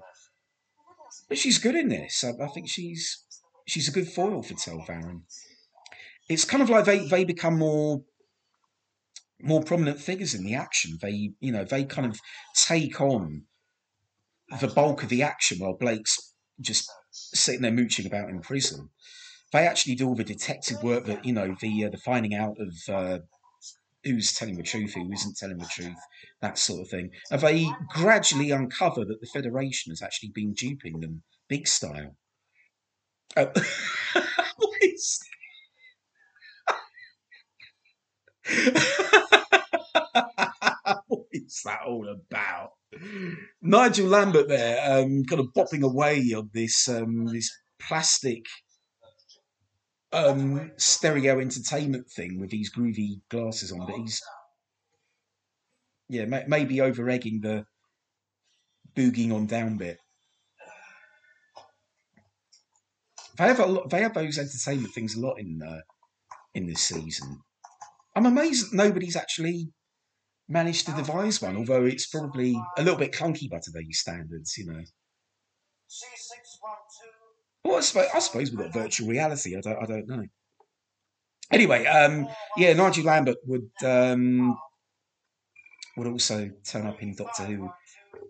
[1.29, 2.25] But she's good in this.
[2.25, 3.25] I, I think she's
[3.67, 5.23] she's a good foil for Tel Varon.
[6.29, 8.03] It's kind of like they, they become more
[9.43, 10.99] more prominent figures in the action.
[11.03, 12.21] They, you know, they kind of
[12.55, 13.43] take on
[14.61, 18.91] the bulk of the action while Blake's just sitting there mooching about in prison.
[19.53, 22.57] They actually do all the detective work that you know, the uh, the finding out
[22.59, 23.19] of uh,
[24.05, 25.99] who's telling the truth, who isn't telling the truth,
[26.41, 27.11] that sort of thing.
[27.31, 32.17] And they gradually uncover that the Federation has actually been duping them big style.
[41.07, 42.73] What is that all about?
[43.63, 48.45] Nigel Lambert there, um, kind of bopping away on this um, this plastic
[50.13, 54.21] um, stereo entertainment thing with these groovy glasses on, but he's
[56.09, 57.65] yeah, may- maybe over egging the
[58.95, 59.99] boogieing on down bit.
[63.43, 65.81] They have a lot, they have those entertainment things a lot in uh,
[66.55, 67.41] in this season.
[68.15, 69.73] I'm amazed that nobody's actually
[70.49, 74.67] managed to devise one, although it's probably a little bit clunky by today's standards, you
[74.67, 74.81] know.
[77.65, 79.57] Well, I suppose, I suppose we've got virtual reality.
[79.57, 80.25] I don't, I don't know.
[81.51, 84.57] Anyway, um, yeah, Nigel Lambert would um,
[85.97, 87.71] would also turn up in Doctor Who.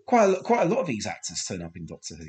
[0.07, 2.25] Quite a, quite a lot of these actors turn up in Doctor Who.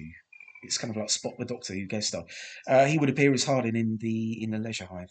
[0.64, 2.24] It's kind of like Spot the Doctor Who guest star.
[2.66, 5.10] Uh, he would appear as Hardin in the in the Leisure Hive.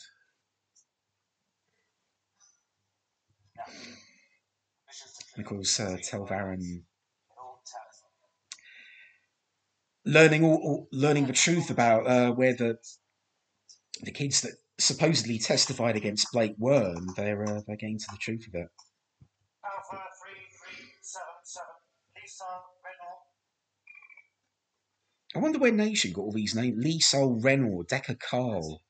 [5.36, 5.98] And of course, uh,
[10.06, 12.78] learning all, all, learning the truth about uh, where the
[14.02, 18.18] the kids that supposedly testified against Blake were, and they're uh, they're getting to the
[18.18, 18.68] truth of it.
[19.66, 21.68] Alpha three three seven seven
[22.16, 22.44] Lisa
[22.84, 23.24] Renault.
[25.36, 28.82] I wonder where Nation got all these names: Lisa Renault, Decker Carl,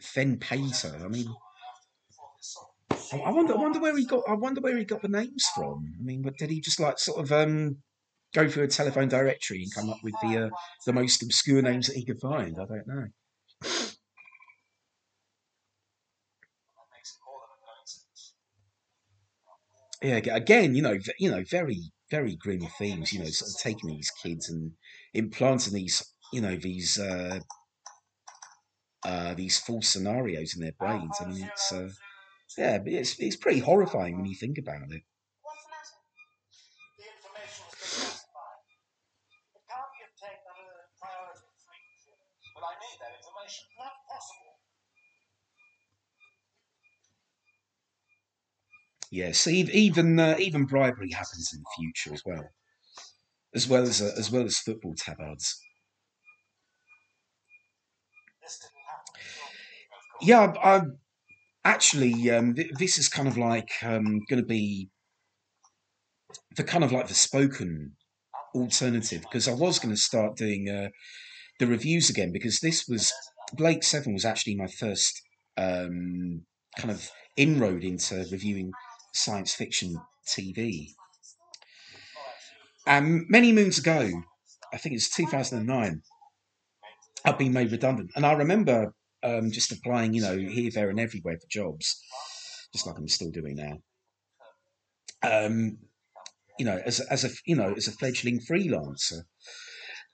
[0.00, 1.00] Fen Pater.
[1.04, 1.28] I mean.
[3.12, 3.54] I wonder.
[3.54, 4.22] I wonder where he got.
[4.28, 5.94] I wonder where he got the names from.
[6.00, 7.76] I mean, did he just like sort of um,
[8.34, 10.50] go through a telephone directory and come up with the uh,
[10.86, 12.56] the most obscure names that he could find?
[12.58, 13.06] I don't know.
[20.02, 21.80] Yeah, again, you know, you know, very,
[22.10, 23.12] very grim themes.
[23.12, 24.72] You know, sort of taking these kids and
[25.14, 27.40] implanting these, you know, these uh,
[29.04, 31.20] uh, these false scenarios in their brains.
[31.20, 31.90] I mean, it's uh,
[32.58, 35.02] yeah, it's it's pretty horrifying when you think about it.
[49.10, 52.50] Yes, even uh, even bribery happens in the future as well,
[53.54, 55.58] as well as as well as football tabards.
[60.20, 60.80] Yeah, I, I
[61.64, 64.90] actually um, th- this is kind of like um, going to be
[66.56, 67.96] the kind of like the spoken
[68.54, 70.88] alternative because I was going to start doing uh,
[71.58, 73.12] the reviews again because this was
[73.54, 75.20] Blake Seven was actually my first
[75.56, 76.42] um,
[76.78, 78.72] kind of inroad into reviewing
[79.12, 79.96] science fiction
[80.28, 80.88] TV.
[82.86, 84.10] And many moons ago,
[84.72, 86.02] I think it's 2009,
[87.24, 88.10] I've been made redundant.
[88.14, 91.98] And I remember um, just applying, you know, here, there, and everywhere for jobs,
[92.72, 93.78] just like I'm still doing now.
[95.22, 95.78] Um,
[96.58, 99.22] you know, as as a you know as a fledgling freelancer,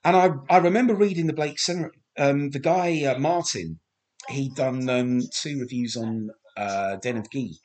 [0.04, 3.80] and I I remember reading the Blake Seven, um, the guy uh, Martin,
[4.28, 7.60] he'd done um, two reviews on uh, Den of Geek,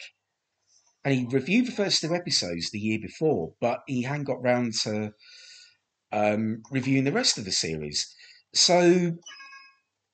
[1.06, 4.74] and he reviewed the first two episodes the year before, but he hadn't got round
[4.82, 5.14] to
[6.12, 8.12] um, reviewing the rest of the series.
[8.56, 9.12] So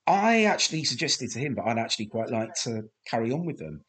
[0.05, 3.85] I actually suggested to him that I'd actually quite like to carry on with them.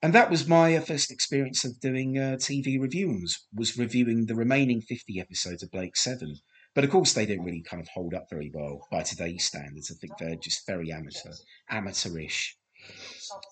[0.00, 4.34] And that was my uh, first experience of doing uh, TV reviews, was reviewing the
[4.34, 6.34] remaining 50 episodes of Blake 7.
[6.74, 9.92] But of course, they don't really kind of hold up very well by today's standards.
[9.92, 11.32] I think they're just very amateur,
[11.68, 12.56] amateurish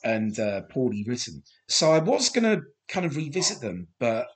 [0.04, 1.42] and uh, poorly written.
[1.68, 4.26] So I was going to kind of revisit them, but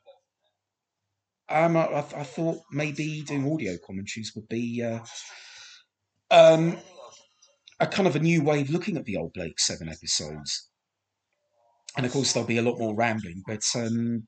[1.48, 5.00] um, I, I, thought maybe doing audio commentaries would be uh,
[6.30, 6.78] um,
[7.80, 10.70] a kind of a new way of looking at the old Blake Seven episodes.
[11.96, 14.26] And of course, there'll be a lot more rambling, but um,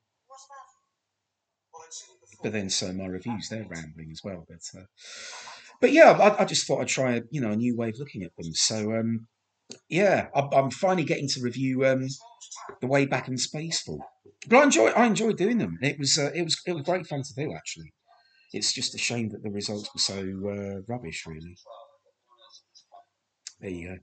[2.43, 4.45] but then so my reviews they're rambling as well.
[4.47, 4.85] But uh,
[5.81, 8.23] but yeah, I, I, just thought I'd try you know a new way of looking
[8.23, 8.53] at them.
[8.53, 9.27] So um,
[9.89, 12.07] yeah, I, am finally getting to review um,
[12.81, 13.99] the way back in Spacefall.
[14.47, 15.77] But I enjoy I enjoy doing them.
[15.81, 17.93] It was uh, it was it was great fun to do actually.
[18.53, 21.57] It's just a shame that the results were so uh, rubbish, really.
[23.59, 23.97] There you go.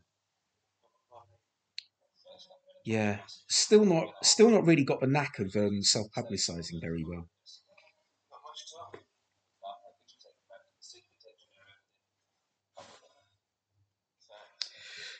[2.85, 7.29] Yeah, still not still not really got the knack of um, self publicising very well.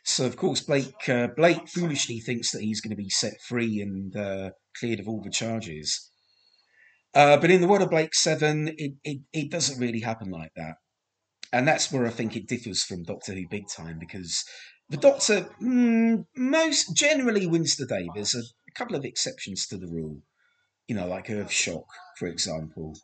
[0.05, 3.81] So of course Blake uh, Blake foolishly thinks that he's going to be set free
[3.81, 6.11] and uh, cleared of all the charges.
[7.15, 10.51] Uh, but in the world of Blake Seven, it, it, it doesn't really happen like
[10.57, 10.75] that,
[11.53, 14.45] and that's where I think it differs from Doctor Who big time because
[14.91, 18.07] the Doctor mm, most generally wins the day.
[18.15, 20.23] There's a, a couple of exceptions to the rule,
[20.89, 21.87] you know, like Earth Shock,
[22.19, 22.95] for example,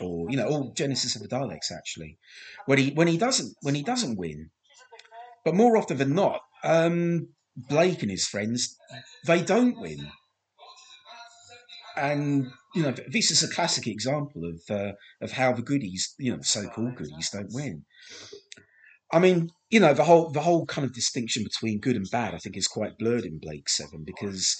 [0.00, 2.18] or you know, all Genesis of the Daleks actually,
[2.66, 4.50] when he when he doesn't when he doesn't win,
[5.44, 8.76] but more often than not, um, Blake and his friends,
[9.26, 10.10] they don't win.
[11.96, 16.34] And you know, this is a classic example of uh, of how the goodies, you
[16.34, 17.84] know, so-called goodies, don't win.
[19.12, 22.34] I mean, you know, the whole the whole kind of distinction between good and bad,
[22.34, 24.56] I think, is quite blurred in Blake Seven because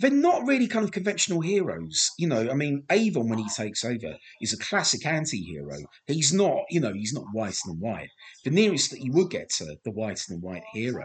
[0.00, 2.10] they're not really kind of conventional heroes.
[2.18, 5.78] You know, I mean, Avon when he takes over is a classic anti-hero.
[6.06, 8.10] He's not, you know, he's not white and white.
[8.44, 11.04] The nearest that you would get to the white and white hero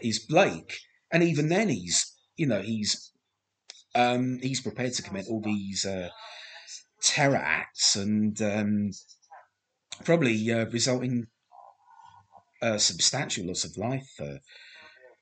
[0.00, 0.78] is Blake,
[1.12, 3.12] and even then, he's, you know, he's
[3.94, 6.10] um, he's prepared to commit all these uh,
[7.02, 8.90] terror acts and um,
[10.04, 11.28] probably uh, result in
[12.62, 14.40] a substantial loss of life for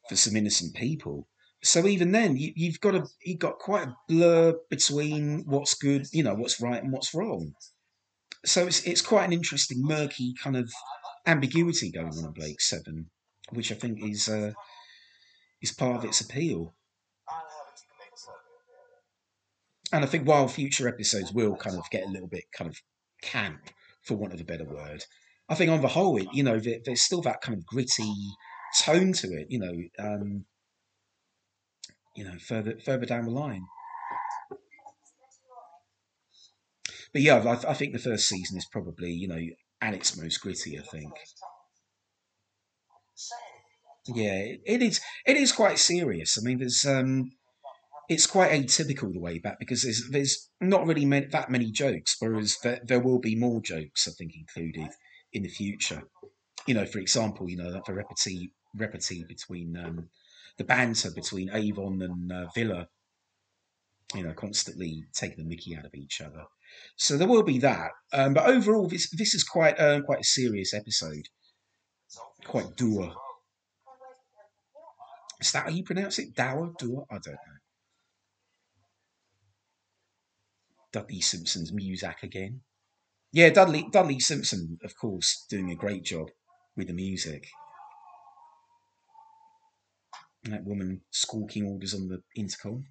[0.08, 1.28] for some innocent people.
[1.64, 6.06] So even then, you, you've got a you've got quite a blur between what's good,
[6.12, 7.54] you know, what's right and what's wrong.
[8.44, 10.70] So it's it's quite an interesting, murky kind of
[11.26, 13.10] ambiguity going on in Blake Seven,
[13.50, 14.52] which I think is uh,
[15.62, 16.74] is part of its appeal.
[19.90, 22.76] And I think while future episodes will kind of get a little bit kind of
[23.22, 23.70] camp,
[24.02, 25.02] for want of a better word,
[25.48, 28.12] I think on the whole, it you know, there, there's still that kind of gritty
[28.80, 29.46] tone to it.
[29.48, 30.44] You know, um,
[32.14, 33.66] you know, further further down the line.
[37.12, 39.40] But yeah, I, I think the first season is probably you know
[39.80, 40.78] at its most gritty.
[40.78, 41.12] I think.
[44.06, 44.34] Yeah,
[44.66, 45.00] it, is.
[45.24, 46.36] It is quite serious.
[46.38, 47.30] I mean, there's um,
[48.08, 52.16] it's quite atypical the way back because there's there's not really many, that many jokes,
[52.18, 54.06] whereas there, there will be more jokes.
[54.06, 54.90] I think included
[55.32, 56.02] in the future.
[56.66, 60.08] You know, for example, you know that the repartee repartee between um,
[60.58, 62.88] the banter between Avon and uh, Vila.
[64.14, 66.44] You know, constantly taking the Mickey out of each other.
[66.96, 67.90] So there will be that.
[68.12, 71.28] Um, but overall, this this is quite uh, quite a serious episode.
[72.44, 73.14] Quite dour.
[75.40, 76.34] Is that how you pronounce it?
[76.34, 76.72] Dour?
[76.78, 77.06] Dour?
[77.10, 77.58] I don't know.
[80.92, 82.60] Dudley Simpson's music again.
[83.32, 86.28] Yeah, Dudley Dudley Simpson, of course, doing a great job
[86.76, 87.48] with the music.
[90.44, 92.84] That woman squawking orders on the intercom.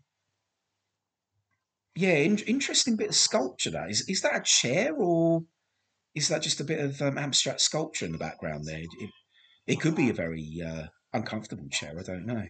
[1.96, 3.70] Yeah, in- interesting bit of sculpture.
[3.70, 4.10] That is.
[4.10, 5.44] Is that a chair or
[6.16, 8.80] is that just a bit of um, abstract sculpture in the background there?
[8.80, 9.10] It,
[9.68, 11.94] it could be a very uh, uncomfortable chair.
[12.00, 12.44] I don't know.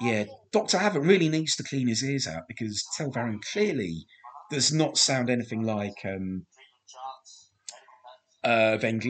[0.00, 0.78] Yeah, Dr.
[0.78, 4.06] Havant really needs to clean his ears out because Tel Varon clearly
[4.50, 6.46] does not sound anything like um,
[8.42, 9.00] uh, Van.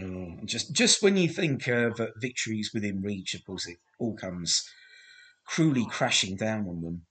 [0.00, 2.12] Oh, just just when you think uh, that
[2.46, 4.68] is within reach, of course, it all comes
[5.46, 7.06] cruelly crashing down on them.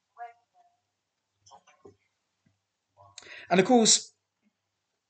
[3.50, 4.14] And of course,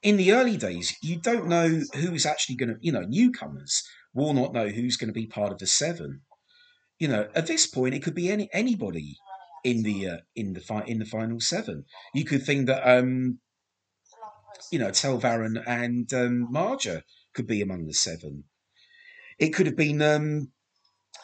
[0.01, 3.83] in the early days, you don't know who is actually going to, you know, newcomers
[4.13, 6.21] will not know who's going to be part of the seven.
[6.99, 9.17] You know, at this point, it could be any anybody
[9.63, 11.85] in the uh, in the fi- in the final seven.
[12.13, 13.39] You could think that, um,
[14.71, 17.03] you know, Tel Varon and um, Maja
[17.37, 18.43] could be among the seven.
[19.39, 20.51] It could have been um,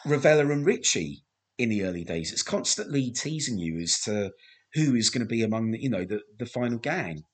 [0.06, 1.24] Ravella and Richie
[1.58, 2.32] in the early days.
[2.32, 4.30] It's constantly teasing you as to
[4.74, 7.24] who is going to be among the, you know, the, the final gang.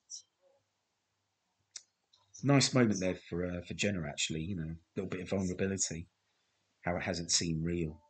[2.42, 6.08] Nice moment there for uh, for Jenna actually, you know, a little bit of vulnerability,
[6.86, 8.00] how it hasn't seemed real.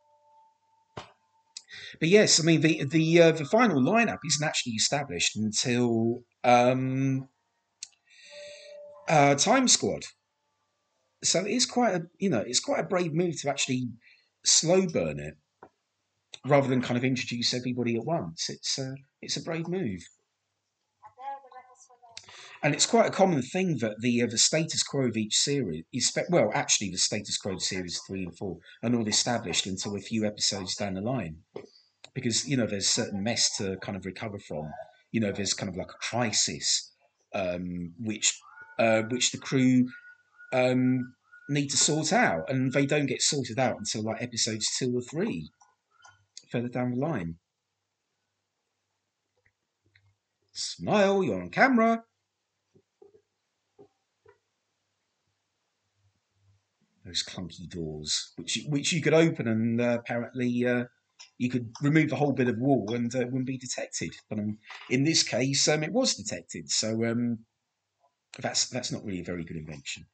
[1.99, 7.27] But yes, I mean the the uh, the final lineup isn't actually established until um,
[9.09, 10.05] uh, Time Squad.
[11.23, 13.89] So it is quite a you know it's quite a brave move to actually
[14.43, 15.35] slow burn it
[16.45, 18.49] rather than kind of introduce everybody at once.
[18.49, 20.01] It's a it's a brave move.
[22.63, 25.83] And it's quite a common thing that the uh, the status quo of each series
[25.91, 29.95] is well, actually, the status quo of series three and four are not established until
[29.95, 31.37] a few episodes down the line,
[32.13, 34.71] because you know there's certain mess to kind of recover from.
[35.11, 36.91] You know, there's kind of like a crisis,
[37.33, 38.39] um, which
[38.77, 39.89] uh, which the crew
[40.53, 41.13] um,
[41.49, 45.01] need to sort out, and they don't get sorted out until like episodes two or
[45.01, 45.49] three
[46.51, 47.35] further down the line.
[50.53, 52.03] Smile, you're on camera.
[57.05, 60.83] Those clunky doors, which which you could open and uh, apparently uh,
[61.37, 64.11] you could remove a whole bit of wall and uh, wouldn't be detected.
[64.29, 66.69] But um, in this case, um, it was detected.
[66.69, 67.39] So um,
[68.39, 70.05] that's that's not really a very good invention.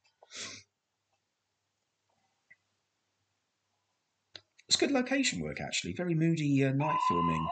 [4.67, 5.93] It's good location work, actually.
[5.93, 7.47] Very moody uh, night filming.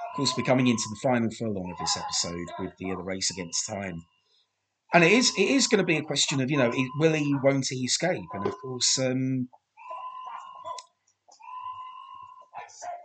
[0.00, 3.30] Of course, we're coming into the final furlong of this episode with the, uh, race
[3.30, 4.02] against time.
[4.94, 7.34] and it is it is going to be a question of you know will he
[7.42, 9.48] won't he escape and of course um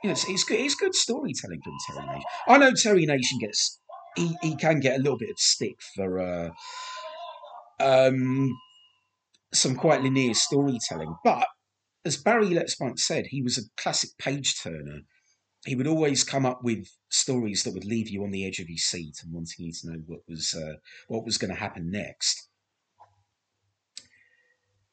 [0.04, 3.40] you know, it's, it's good it's good storytelling from terry nation i know terry nation
[3.40, 3.80] gets
[4.16, 6.50] he, he can get a little bit of stick for uh
[7.82, 8.58] um
[9.54, 11.48] some quite linear storytelling but
[12.06, 15.02] as barry lettsmite said he was a classic page turner
[15.66, 18.70] he would always come up with stories that would leave you on the edge of
[18.70, 20.76] your seat and wanting you to know what was uh,
[21.08, 22.48] what was going to happen next.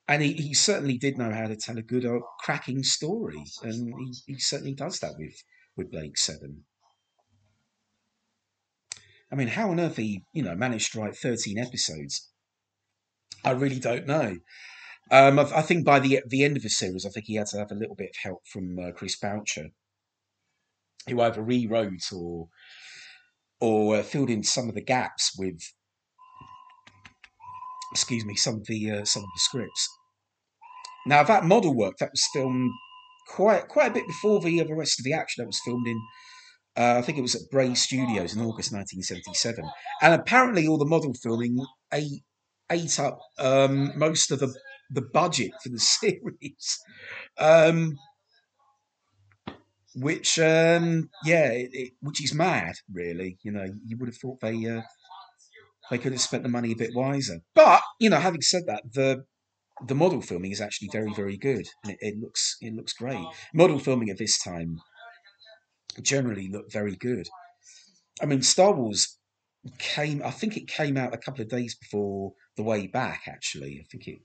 [0.06, 3.92] And he, he certainly did know how to tell a good, uh, cracking story, and
[3.98, 5.42] he, he certainly does that with
[5.76, 6.64] with Blake Seven.
[9.30, 12.28] I mean, how on earth he you know managed to write thirteen episodes?
[13.44, 14.36] I really don't know.
[15.10, 17.46] Um, I, I think by the the end of the series, I think he had
[17.48, 19.68] to have a little bit of help from uh, Chris Boucher,
[21.08, 22.48] who either rewrote or
[23.60, 25.58] or uh, filled in some of the gaps with,
[27.92, 29.88] excuse me, some of the uh, some of the scripts.
[31.06, 32.70] Now that model work that was filmed
[33.28, 35.42] quite quite a bit before the uh, the rest of the action.
[35.42, 36.00] That was filmed in,
[36.76, 39.64] uh, I think it was at Bray Studios in August 1977,
[40.02, 41.56] and apparently all the model filming
[41.92, 42.24] ate
[42.70, 44.54] ate up um, most of the
[44.90, 46.78] the budget for the series.
[47.38, 47.96] Um,
[49.94, 53.38] which um yeah it, it, which is mad really.
[53.42, 54.82] You know you would have thought they uh,
[55.90, 57.38] they could have spent the money a bit wiser.
[57.54, 59.24] But you know having said that the
[59.86, 61.66] the model filming is actually very very good.
[61.84, 63.24] And it, it looks it looks great.
[63.54, 64.78] Model filming at this time
[66.02, 67.26] generally looked very good.
[68.22, 69.17] I mean star wars
[69.78, 73.80] came i think it came out a couple of days before the way back actually
[73.80, 74.18] i think it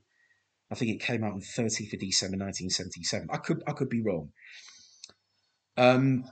[0.70, 4.02] i think it came out on 30th of december 1977 i could i could be
[4.02, 4.30] wrong
[5.76, 6.24] um,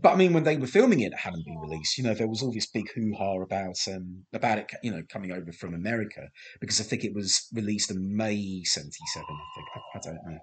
[0.00, 1.98] but I mean, when they were filming it, it hadn't been released.
[1.98, 5.02] You know, there was all this big hoo ha about um, about it, you know,
[5.08, 6.28] coming over from America
[6.60, 9.26] because I think it was released in May '77.
[9.28, 10.38] I think I, I don't know.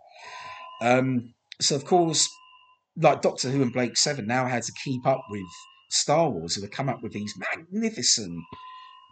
[0.81, 2.27] Um, so of course,
[2.97, 5.41] like Doctor Who and Blake Seven now had to keep up with
[5.95, 8.43] Star Wars, who had come up with these magnificent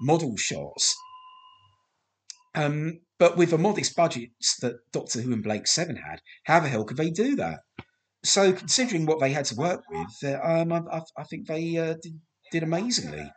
[0.01, 0.95] model shots.
[2.55, 6.69] Um, but with the modest budgets that Doctor Who and Blake Seven had, how the
[6.69, 7.61] hell could they do that?
[8.23, 11.77] so considering what they had to work with, uh, um, I, I, I think they
[11.77, 12.19] uh, did,
[12.51, 13.29] did amazingly.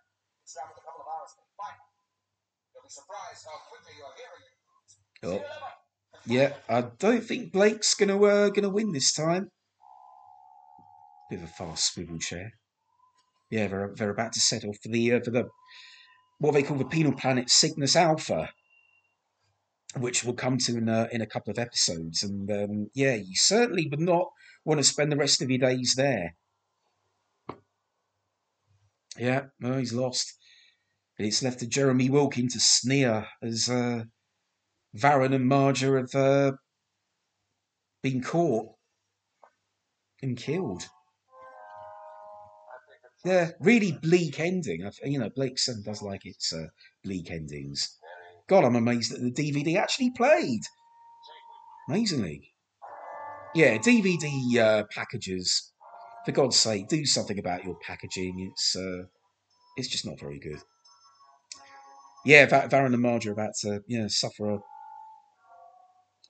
[5.23, 5.43] Oh,
[6.27, 9.49] yeah, I don't think Blake's gonna uh, gonna win this time.
[11.31, 12.53] Bit of a fast swivel chair.
[13.51, 15.49] Yeah, they're they're about to set off for the uh, for the
[16.39, 18.51] what they call the penal planet Cygnus Alpha,
[19.97, 22.23] which we'll come to in a, in a couple of episodes.
[22.23, 24.27] And um, yeah, you certainly would not
[24.65, 26.35] want to spend the rest of your days there.
[29.19, 30.35] Yeah, well, he's lost.
[31.19, 34.03] It's left to Jeremy Wilkin to sneer as uh,
[35.03, 36.53] and Maja have uh,
[38.03, 38.75] been caught
[40.23, 40.87] and killed.
[43.27, 44.87] Yeah, really bleak ending.
[44.87, 46.69] I've, you know, Seven does like its uh,
[47.03, 47.99] bleak endings.
[48.49, 50.61] God, I'm amazed that the DVD actually played.
[51.89, 52.53] Amazingly.
[53.53, 55.73] Yeah, DVD uh, packages.
[56.25, 58.49] For God's sake, do something about your packaging.
[58.49, 59.07] It's uh,
[59.77, 60.61] it's just not very good.
[62.25, 64.61] Yeah, Va- Varon and Maja are about to you know, suffer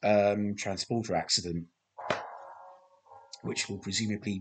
[0.02, 1.66] a um, transporter accident,
[3.42, 4.40] which will presumably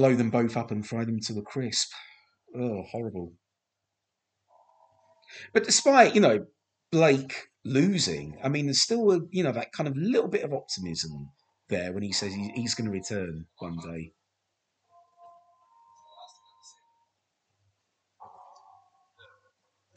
[0.00, 1.90] blow them both up and fry them to a crisp.
[2.56, 3.34] Oh, horrible.
[5.52, 6.46] But despite, you know,
[6.90, 10.54] Blake losing, I mean, there's still, a, you know, that kind of little bit of
[10.54, 11.32] optimism
[11.68, 14.12] there when he says he's going to return one day.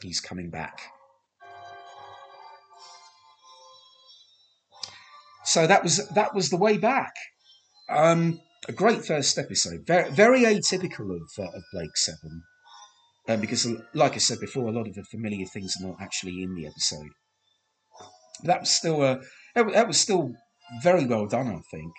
[0.02, 0.82] He's coming back.
[5.46, 7.14] So that was that was the way back.
[7.88, 12.42] Um, a great first episode, very very atypical of uh, of Blake Seven,
[13.28, 16.42] um, because like I said before, a lot of the familiar things are not actually
[16.42, 17.10] in the episode.
[18.40, 19.20] But that was still a
[19.54, 20.32] that was- that was still
[20.82, 21.92] very well done, I think.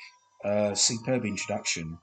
[0.43, 1.97] Uh, superb introduction,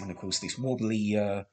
[0.00, 1.44] and of course this wobbly uh,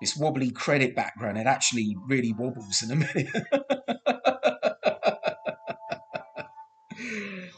[0.00, 1.38] this wobbly credit background.
[1.38, 3.28] It actually really wobbles in a minute.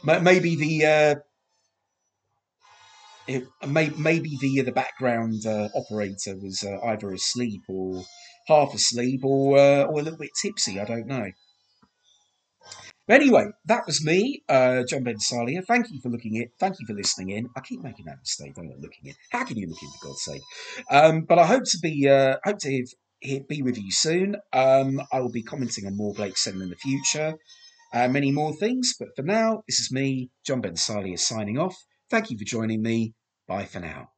[0.23, 1.15] Maybe the uh,
[3.29, 8.03] it, may, maybe the the background uh, operator was uh, either asleep or
[8.47, 10.79] half asleep or uh, or a little bit tipsy.
[10.79, 11.31] I don't know.
[13.07, 15.65] But anyway, that was me, uh, John Bensalhia.
[15.65, 16.49] Thank you for looking in.
[16.59, 17.49] Thank you for listening in.
[17.57, 18.75] I keep making that mistake, don't I?
[18.79, 19.15] Looking in.
[19.31, 20.41] How can you look in, for God's sake?
[20.91, 24.35] Um, but I hope to be uh, hope to have be with you soon.
[24.53, 27.33] Um, I will be commenting on more Blake Seven in the future,
[27.93, 28.93] uh, many more things.
[28.99, 31.75] But for now, this is me, John Bensalhia, signing off.
[32.09, 33.13] Thank you for joining me.
[33.49, 34.11] Bye for now.